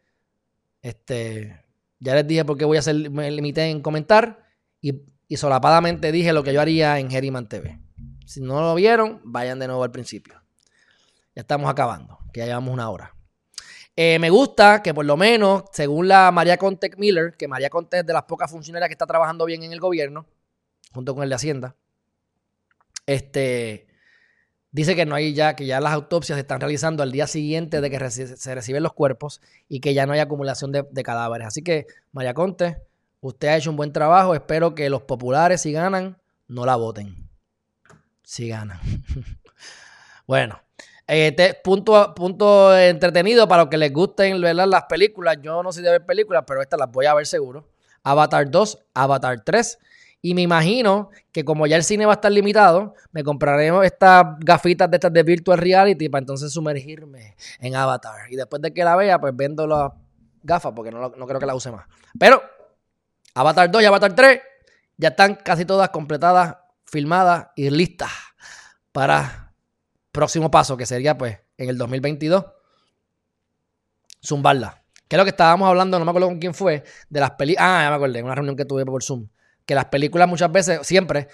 [0.81, 1.63] Este,
[1.99, 4.45] ya les dije por qué voy a hacer, me limité en comentar.
[4.81, 7.79] Y, y solapadamente dije lo que yo haría en Geriman TV.
[8.25, 10.41] Si no lo vieron, vayan de nuevo al principio.
[11.35, 13.15] Ya estamos acabando, que ya llevamos una hora.
[13.95, 17.99] Eh, me gusta que por lo menos, según la María Conte Miller, que María Conte
[17.99, 20.25] es de las pocas funcionarias que está trabajando bien en el gobierno,
[20.93, 21.75] junto con el de Hacienda,
[23.05, 23.87] este,
[24.71, 27.81] dice que no hay ya, que ya las autopsias se están realizando al día siguiente
[27.81, 31.47] de que se reciben los cuerpos y que ya no hay acumulación de, cadáveres.
[31.47, 32.77] Así que, María Conte,
[33.19, 34.35] usted ha hecho un buen trabajo.
[34.35, 37.31] Espero que los populares, si ganan, no la voten
[38.31, 38.79] si gana.
[40.25, 40.61] bueno,
[41.05, 45.37] Este, punto, punto entretenido para los que les gusten las películas.
[45.41, 47.67] Yo no sé de ver películas, pero estas las voy a ver seguro.
[48.03, 49.79] Avatar 2, Avatar 3.
[50.21, 54.37] Y me imagino que como ya el cine va a estar limitado, me compraremos estas
[54.39, 58.31] gafitas de estas de virtual reality para entonces sumergirme en Avatar.
[58.31, 59.91] Y después de que la vea, pues vendo las
[60.43, 61.87] gafas porque no, no creo que la use más.
[62.19, 62.41] Pero
[63.33, 64.41] Avatar 2 y Avatar 3
[64.97, 68.11] ya están casi todas completadas, filmadas y listas
[68.91, 69.53] para
[70.11, 72.45] próximo paso, que sería pues en el 2022,
[74.23, 74.83] zumbarla.
[75.07, 77.67] Que es lo que estábamos hablando, no me acuerdo con quién fue, de las películas.
[77.67, 79.27] Ah, ya me acordé, una reunión que tuve por Zoom.
[79.71, 81.29] Que las películas muchas veces, siempre,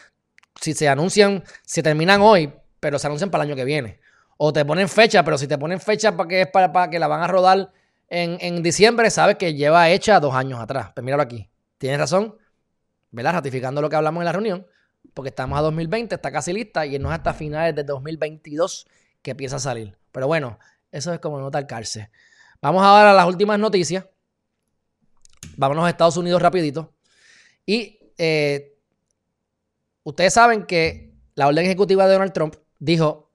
[0.61, 3.99] si se anuncian, se terminan hoy, pero se anuncian para el año que viene.
[4.37, 7.07] O te ponen fecha, pero si te ponen fecha para que es para, que la
[7.07, 7.71] van a rodar
[8.07, 10.91] en, en, diciembre, sabes que lleva hecha dos años atrás.
[10.93, 11.49] Pues míralo aquí.
[11.79, 12.37] Tienes razón,
[13.09, 13.33] ¿verdad?
[13.33, 14.67] Ratificando lo que hablamos en la reunión
[15.17, 18.85] porque estamos a 2020, está casi lista y no es hasta finales de 2022
[19.23, 19.97] que empieza a salir.
[20.11, 20.59] Pero bueno,
[20.91, 22.11] eso es como no talcarse.
[22.61, 24.05] Vamos ahora a las últimas noticias.
[25.55, 26.93] Vámonos a Estados Unidos rapidito.
[27.65, 28.77] Y eh,
[30.03, 33.31] ustedes saben que la orden ejecutiva de Donald Trump dijo,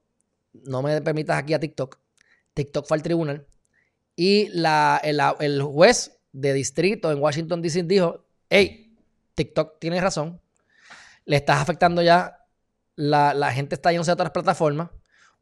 [0.53, 1.99] no me permitas aquí a TikTok.
[2.55, 3.47] TikTok fue al tribunal.
[4.17, 7.83] Y el juez de distrito en Washington, D.C.
[7.85, 8.97] dijo, hey,
[9.35, 10.43] TikTok tiene razón
[11.25, 12.39] le estás afectando ya,
[12.97, 14.91] la, gente está yéndose a otras plataformas.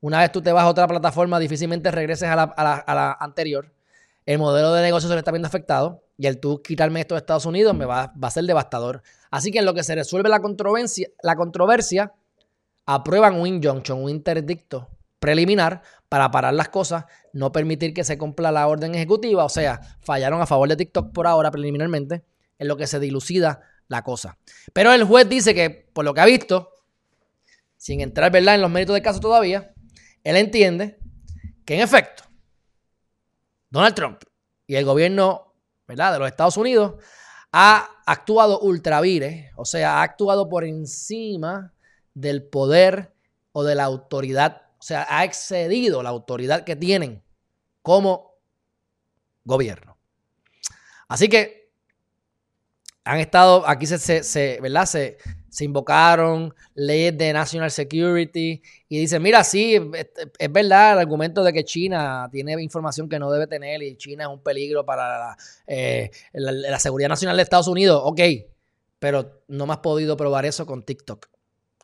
[0.01, 3.73] Una vez tú te vas a otra plataforma, difícilmente regreses a la, anterior.
[4.27, 7.21] El modelo de negocio se le está viendo afectado y el tú quitarme esto de
[7.21, 9.03] Estados Unidos me va, va, a ser devastador.
[9.31, 12.13] Así que en lo que se resuelve la controversia, la controversia
[12.87, 14.89] aprueban un injunction, un interdicto
[15.21, 19.81] preliminar para parar las cosas, no permitir que se cumpla la orden ejecutiva, o sea,
[20.01, 22.25] fallaron a favor de TikTok por ahora preliminarmente,
[22.59, 24.39] en lo que se dilucida la cosa.
[24.73, 26.71] Pero el juez dice que, por lo que ha visto,
[27.77, 28.57] sin entrar ¿verdad?
[28.57, 29.73] en los méritos del caso todavía,
[30.25, 30.99] él entiende
[31.65, 32.25] que en efecto,
[33.71, 34.23] Donald Trump
[34.67, 35.55] y el gobierno
[35.87, 36.13] ¿verdad?
[36.13, 37.03] de los Estados Unidos
[37.53, 41.73] ha actuado ultravire, o sea, ha actuado por encima
[42.15, 43.15] del poder
[43.53, 47.25] o de la autoridad, o sea, ha excedido la autoridad que tienen
[47.83, 48.35] como
[49.45, 49.97] gobierno.
[51.09, 51.60] Así que
[53.05, 54.87] han estado, aquí se, se, ¿verdad?
[54.87, 55.17] Se,
[55.49, 59.75] se, invocaron leyes de national security y dicen, mira, sí,
[60.39, 64.25] es, verdad el argumento de que China tiene información que no debe tener y China
[64.25, 65.37] es un peligro para
[65.67, 68.21] eh, la, la, seguridad nacional de Estados Unidos, ok,
[68.99, 71.29] pero no me has podido probar eso con TikTok.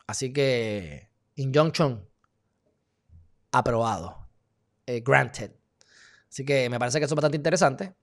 [0.05, 2.07] Así que, injunction,
[3.51, 4.27] aprobado,
[4.85, 5.51] eh, granted.
[6.29, 7.93] Así que me parece que eso es bastante interesante.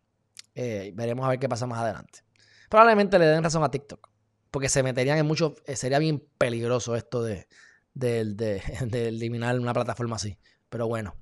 [0.54, 2.20] Eh, veremos a ver qué pasa más adelante.
[2.68, 4.08] Probablemente le den razón a TikTok.
[4.50, 5.56] Porque se meterían en mucho.
[5.66, 7.46] Eh, sería bien peligroso esto de,
[7.94, 10.38] de, eliminar una plataforma así.
[10.68, 11.16] Pero bueno.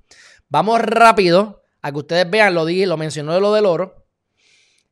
[0.49, 4.05] Vamos rápido a que ustedes vean, lo dije, lo mencionó de lo del oro.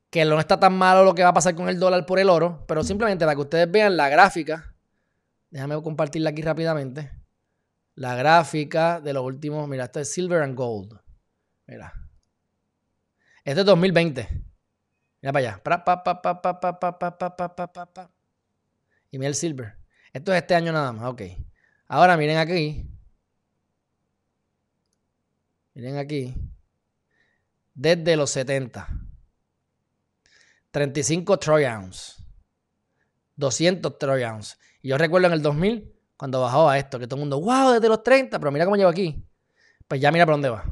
[0.09, 2.29] Que no está tan malo lo que va a pasar con el dólar por el
[2.29, 2.65] oro.
[2.67, 4.75] Pero simplemente para que ustedes vean la gráfica.
[5.49, 7.11] Déjame compartirla aquí rápidamente.
[7.95, 9.67] La gráfica de los últimos.
[9.67, 10.99] Mira, esto es Silver and Gold.
[11.67, 11.93] Mira.
[13.43, 14.50] Este es 2020.
[15.21, 15.61] Mira para allá.
[19.11, 19.77] Y mira el silver.
[20.13, 21.11] Esto es este año nada más.
[21.11, 21.21] Ok.
[21.87, 22.89] Ahora miren aquí.
[25.73, 26.33] Miren aquí.
[27.73, 28.87] Desde los 70.
[30.71, 32.13] 35 Troy ounce.
[33.35, 34.55] 200 Troy ounce.
[34.81, 37.73] Y yo recuerdo en el 2000, cuando bajó a esto, que todo el mundo, wow,
[37.73, 39.23] desde los 30, pero mira cómo llevo aquí.
[39.87, 40.65] Pues ya mira por dónde va.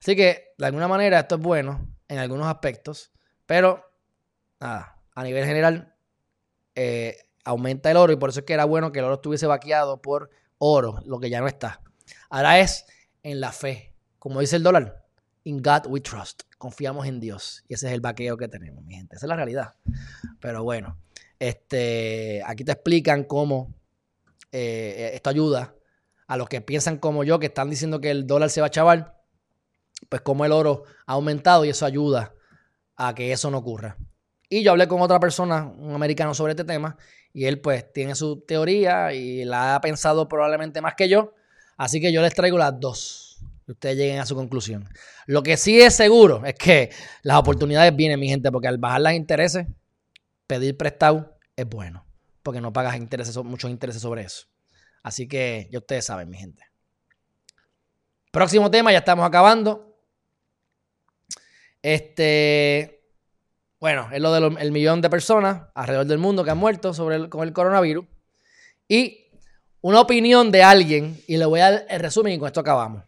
[0.00, 3.12] Así que, de alguna manera, esto es bueno en algunos aspectos,
[3.46, 3.84] pero
[4.60, 5.94] nada, a nivel general
[6.74, 9.46] eh, aumenta el oro y por eso es que era bueno que el oro estuviese
[9.46, 11.80] vaqueado por oro, lo que ya no está.
[12.30, 12.86] Ahora es
[13.22, 15.04] en la fe, como dice el dólar,
[15.44, 17.64] in God we trust, confiamos en Dios.
[17.68, 19.74] Y ese es el vaqueo que tenemos, mi gente, esa es la realidad.
[20.40, 20.98] Pero bueno,
[21.38, 23.74] este, aquí te explican cómo
[24.52, 25.74] eh, esto ayuda
[26.26, 28.70] a los que piensan como yo, que están diciendo que el dólar se va a
[28.70, 29.13] chavar
[30.08, 32.34] pues como el oro ha aumentado y eso ayuda
[32.96, 33.96] a que eso no ocurra.
[34.48, 36.96] Y yo hablé con otra persona, un americano, sobre este tema,
[37.32, 41.34] y él pues tiene su teoría y la ha pensado probablemente más que yo,
[41.76, 44.88] así que yo les traigo las dos, que ustedes lleguen a su conclusión.
[45.26, 46.90] Lo que sí es seguro es que
[47.22, 49.66] las oportunidades vienen, mi gente, porque al bajar los intereses,
[50.46, 52.06] pedir prestado es bueno,
[52.42, 54.46] porque no pagas intereses, muchos intereses sobre eso.
[55.02, 56.62] Así que ya ustedes saben, mi gente.
[58.34, 59.96] Próximo tema, ya estamos acabando.
[61.80, 63.00] Este,
[63.78, 67.46] bueno, es lo del millón de personas alrededor del mundo que han muerto sobre con
[67.46, 68.04] el coronavirus.
[68.88, 69.30] Y
[69.82, 73.04] una opinión de alguien y le voy a dar el resumen y con esto acabamos.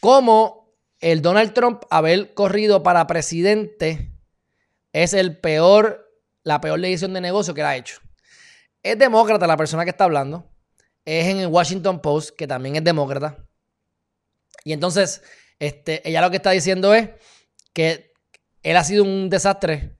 [0.00, 4.18] Cómo el Donald Trump haber corrido para presidente
[4.94, 6.10] es el peor,
[6.42, 8.00] la peor decisión de negocio que ha hecho.
[8.82, 10.50] Es demócrata la persona que está hablando.
[11.04, 13.44] Es en el Washington Post, que también es demócrata.
[14.64, 15.22] Y entonces,
[15.58, 17.10] este, ella lo que está diciendo es
[17.72, 18.12] que
[18.62, 19.96] él ha sido un desastre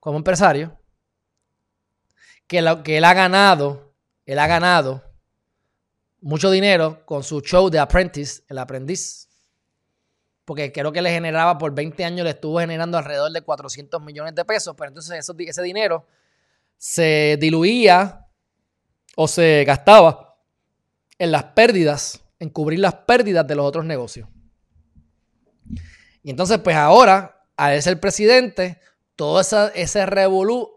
[0.00, 0.78] como empresario,
[2.46, 5.04] que, él ha ganado, él ha ganado
[6.20, 9.28] mucho dinero con su show de Apprentice, el aprendiz,
[10.44, 14.34] porque creo que le generaba por 20 años, le estuvo generando alrededor de 400 millones
[14.34, 16.06] de pesos, pero entonces ese dinero
[16.78, 18.26] se diluía
[19.14, 20.38] o se gastaba
[21.18, 24.28] en las pérdidas, en cubrir las pérdidas de los otros negocios.
[26.22, 28.80] Y entonces, pues ahora, al ser presidente,
[29.16, 30.70] todo ese revolú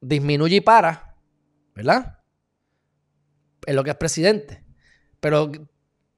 [0.00, 1.16] disminuye y para,
[1.74, 2.18] ¿verdad?
[3.66, 4.64] Es lo que es presidente.
[5.20, 5.50] Pero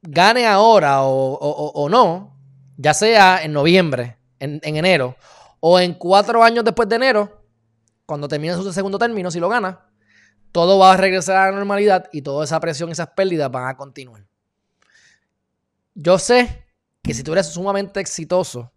[0.02, 2.36] gane ahora o, no,
[2.76, 5.16] ya sea en noviembre, en, enero,
[5.60, 7.44] o en cuatro años después de enero,
[8.06, 9.86] cuando termine su segundo término, si lo gana,
[10.50, 13.76] todo va a regresar a la normalidad y toda esa presión esas pérdidas van a
[13.76, 14.26] continuar.
[15.94, 16.66] Yo sé
[17.02, 18.72] que si tú eres sumamente exitoso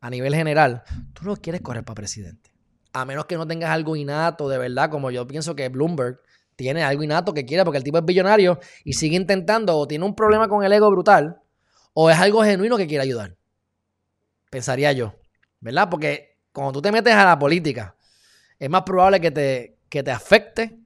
[0.00, 2.50] a nivel general, tú no quieres correr para presidente.
[2.92, 6.20] A menos que no tengas algo innato, de verdad, como yo pienso que Bloomberg
[6.56, 10.04] tiene algo innato que quiere, porque el tipo es billonario y sigue intentando, o tiene
[10.04, 11.40] un problema con el ego brutal,
[11.92, 13.36] o es algo genuino que quiere ayudar.
[14.50, 15.14] Pensaría yo,
[15.60, 15.88] ¿verdad?
[15.90, 17.96] Porque cuando tú te metes a la política,
[18.58, 20.78] es más probable que te, que te afecte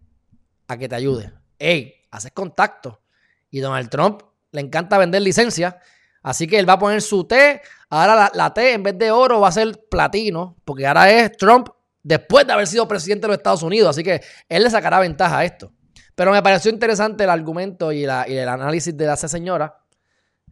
[0.67, 1.33] a que te ayude.
[1.59, 3.03] Ey, haces contacto.
[3.51, 4.23] Y Donald Trump
[4.53, 5.75] le encanta vender licencias
[6.23, 7.61] Así que él va a poner su T.
[7.91, 11.69] Ahora la, T en vez de oro va a ser platino, porque ahora es Trump
[12.03, 13.91] después de haber sido presidente de los Estados Unidos.
[13.91, 15.73] Así que él le sacará ventaja a esto.
[16.15, 19.79] Pero me pareció interesante el argumento y, el análisis de esa señora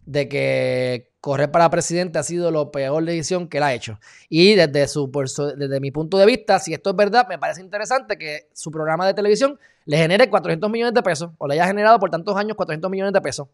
[0.05, 3.99] de que correr para presidente ha sido la peor decisión que él ha hecho.
[4.29, 5.11] Y desde, su,
[5.59, 9.07] desde mi punto de vista, si esto es verdad, me parece interesante que su programa
[9.07, 12.57] de televisión le genere 400 millones de pesos, o le haya generado por tantos años
[12.57, 13.49] 400 millones de pesos.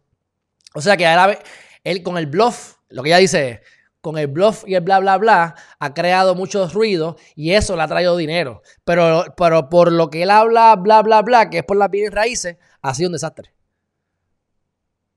[0.75, 1.39] O sea que ahora
[1.85, 3.62] él con el bluff, lo que ella dice
[4.03, 7.83] con el bluff y el bla, bla, bla, ha creado mucho ruido y eso le
[7.83, 8.62] ha traído dinero.
[8.85, 12.12] Pero, pero por lo que él habla, bla, bla, bla, que es por las bienes
[12.12, 13.55] raíces, ha sido un desastre.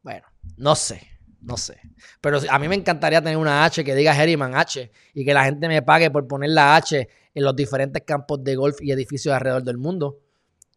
[0.04, 0.28] Bueno,
[0.58, 1.02] no sé,
[1.42, 1.80] no sé.
[2.22, 5.46] Pero a mí me encantaría tener una H que diga Herriman H y que la
[5.46, 9.34] gente me pague por poner la H en los diferentes campos de golf y edificios
[9.34, 10.20] alrededor del mundo.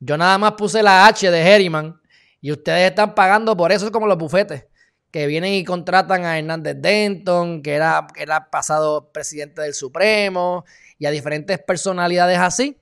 [0.01, 2.01] Yo nada más puse la H de Herriman
[2.41, 4.67] y ustedes están pagando por eso, es como los bufetes
[5.11, 10.65] que vienen y contratan a Hernández Denton, que era, era pasado presidente del Supremo,
[10.99, 12.79] y a diferentes personalidades así,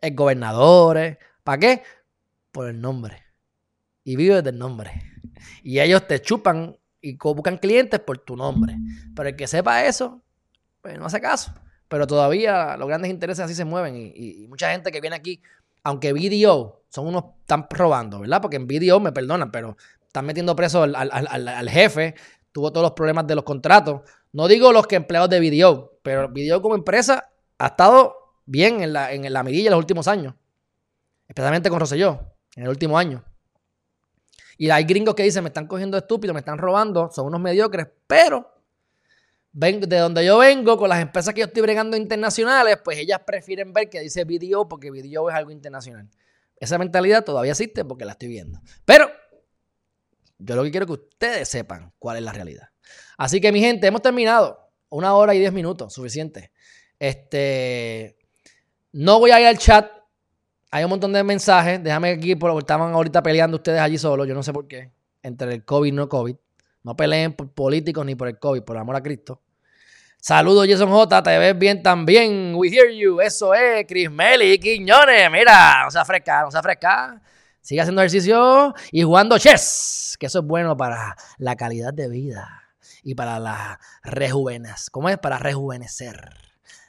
[0.00, 1.18] el gobernadores.
[1.44, 1.82] ¿Para qué?
[2.50, 3.22] Por el nombre.
[4.04, 5.02] Y vives del nombre.
[5.62, 8.76] Y ellos te chupan y buscan clientes por tu nombre.
[9.14, 10.22] Pero el que sepa eso,
[10.80, 11.52] pues no hace caso.
[11.88, 13.94] Pero todavía los grandes intereses así se mueven.
[13.96, 15.40] Y, mucha gente que viene aquí,
[15.88, 18.42] aunque BDO son unos, están robando, ¿verdad?
[18.42, 22.14] Porque en BDO me perdonan, pero están metiendo preso al, jefe,
[22.52, 24.02] tuvo todos los problemas de los contratos.
[24.32, 28.92] No digo los que empleados de Video, pero Video como empresa ha estado bien en
[28.92, 30.34] la, en la mirilla en los últimos años.
[31.26, 32.20] Especialmente con Rosselló,
[32.54, 33.24] en el último año.
[34.58, 37.86] Y hay gringos que dicen, me están cogiendo estúpido, me están robando, son unos mediocres,
[38.06, 38.57] pero
[39.52, 43.72] de donde yo vengo, con las empresas que yo estoy bregando internacionales, pues ellas prefieren
[43.72, 46.08] ver que dice video porque video es algo internacional.
[46.56, 48.60] Esa mentalidad todavía existe porque la estoy viendo.
[48.84, 49.10] Pero
[50.38, 52.68] yo lo que quiero es que ustedes sepan cuál es la realidad.
[53.16, 54.70] Así que, mi gente, hemos terminado.
[54.90, 56.52] Una hora y diez minutos, suficiente.
[56.98, 58.16] Este.
[58.92, 59.90] No voy a ir al chat.
[60.70, 61.82] Hay un montón de mensajes.
[61.82, 64.26] Déjame aquí, porque estaban ahorita peleando ustedes allí solos.
[64.26, 64.92] Yo no sé por qué.
[65.22, 66.36] Entre el COVID y no COVID.
[66.82, 69.42] No peleen por políticos ni por el COVID, por amor a Cristo.
[70.20, 71.22] Saludos, Jason J.
[71.22, 72.52] Te ves bien también.
[72.54, 73.20] We hear you.
[73.20, 75.30] Eso es, Chris Meli, Quiñones.
[75.30, 77.22] Mira, no se fresca, no se fresca.
[77.60, 82.62] Sigue haciendo ejercicio y jugando chess, que eso es bueno para la calidad de vida
[83.02, 84.90] y para la rejuvenes.
[84.90, 85.18] ¿Cómo es?
[85.18, 86.32] Para rejuvenecer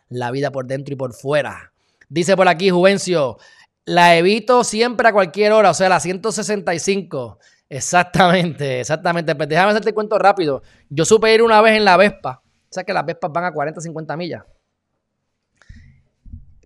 [0.08, 1.74] la vida por dentro y por fuera.
[2.08, 3.38] Dice por aquí Juvencio,
[3.86, 7.40] la evito siempre a cualquier hora, o sea, la 165.
[7.70, 9.36] Exactamente, exactamente.
[9.36, 10.64] Pues déjame hacerte cuento rápido.
[10.90, 12.42] Yo supe ir una vez en la Vespa.
[12.44, 14.44] O sea que las Vespas van a 40, 50 millas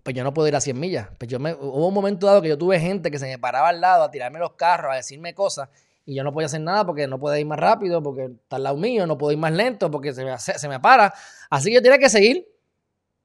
[0.04, 1.08] pues yo no puedo ir a 100 millas.
[1.18, 3.70] Pues yo me, hubo un momento dado que yo tuve gente que se me paraba
[3.70, 5.70] al lado a tirarme los carros, a decirme cosas,
[6.04, 8.64] y yo no podía hacer nada porque no puedo ir más rápido, porque está al
[8.64, 11.12] lado mío, no puedo ir más lento porque se me, se me para.
[11.48, 12.46] Así que yo tenía que seguir.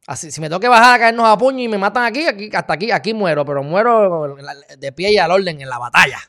[0.07, 2.49] Así, si me tengo que bajar a caernos a puño y me matan aquí, aquí,
[2.53, 4.37] hasta aquí, aquí muero, pero muero
[4.77, 6.19] de pie y al orden en la batalla.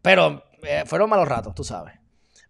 [0.00, 1.94] Pero eh, fueron malos ratos, tú sabes.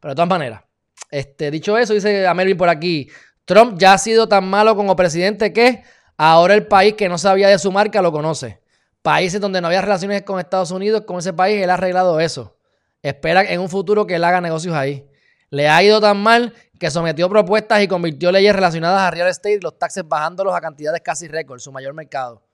[0.00, 0.62] Pero de todas maneras,
[1.10, 3.08] este, dicho eso, dice a Melvin por aquí,
[3.44, 5.82] Trump ya ha sido tan malo como presidente que
[6.16, 8.60] ahora el país que no sabía de su marca lo conoce.
[9.02, 12.58] Países donde no había relaciones con Estados Unidos, con ese país, él ha arreglado eso.
[13.02, 15.08] Espera en un futuro que él haga negocios ahí.
[15.50, 19.60] Le ha ido tan mal que sometió propuestas y convirtió leyes relacionadas a real estate
[19.62, 22.47] los taxes bajándolos a cantidades casi récord, su mayor mercado.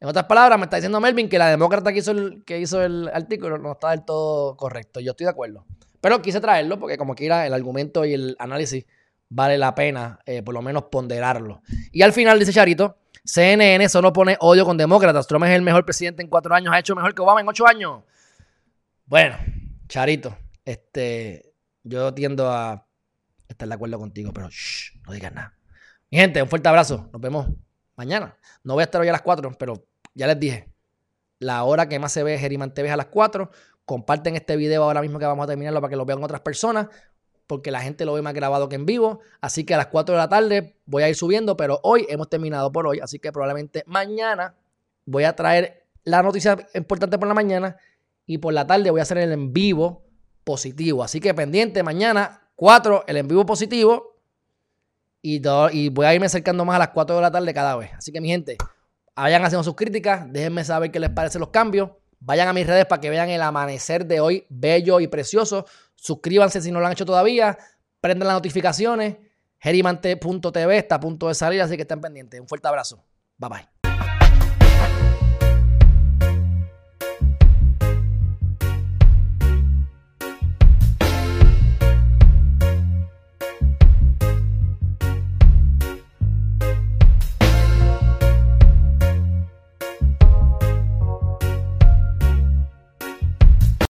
[0.00, 2.82] En otras palabras, me está diciendo Melvin que la demócrata que hizo el, que hizo
[2.82, 5.00] el artículo no está del todo correcto.
[5.00, 5.64] Yo estoy de acuerdo.
[6.00, 8.84] Pero quise traerlo porque como quiera el argumento y el análisis
[9.28, 11.62] vale la pena eh, por lo menos ponderarlo.
[11.92, 15.26] Y al final dice Charito, CNN solo pone odio con demócratas.
[15.26, 17.66] Trump es el mejor presidente en cuatro años, ha hecho mejor que Obama en ocho
[17.66, 18.02] años.
[19.06, 19.36] Bueno,
[19.88, 22.86] Charito, este, yo tiendo a
[23.48, 25.54] estar de acuerdo contigo, pero shh, no digas nada.
[26.10, 27.08] Mi gente, un fuerte abrazo.
[27.12, 27.48] Nos vemos
[27.96, 28.36] mañana.
[28.62, 30.72] No voy a estar hoy a las 4, pero ya les dije.
[31.38, 33.50] La hora que más se ve Geriman TV es a las 4.
[33.84, 36.88] Comparten este video ahora mismo que vamos a terminarlo para que lo vean otras personas,
[37.46, 39.20] porque la gente lo ve más grabado que en vivo.
[39.40, 42.28] Así que a las 4 de la tarde voy a ir subiendo, pero hoy hemos
[42.28, 43.00] terminado por hoy.
[43.00, 44.54] Así que probablemente mañana
[45.04, 47.76] voy a traer la noticia importante por la mañana
[48.26, 50.04] y por la tarde voy a hacer el en vivo
[50.44, 51.02] positivo.
[51.02, 54.15] Así que pendiente mañana, 4, el en vivo positivo.
[55.28, 55.42] Y,
[55.72, 57.90] y voy a irme acercando más a las 4 de la tarde cada vez.
[57.96, 58.56] Así que mi gente,
[59.16, 61.90] vayan haciendo sus críticas, déjenme saber qué les parecen los cambios.
[62.20, 65.66] Vayan a mis redes para que vean el amanecer de hoy, bello y precioso.
[65.96, 67.58] Suscríbanse si no lo han hecho todavía.
[68.00, 69.16] Prendan las notificaciones.
[69.58, 72.40] Gerimante.tv está a punto de salir, así que estén pendientes.
[72.40, 73.02] Un fuerte abrazo.
[73.36, 73.75] Bye bye.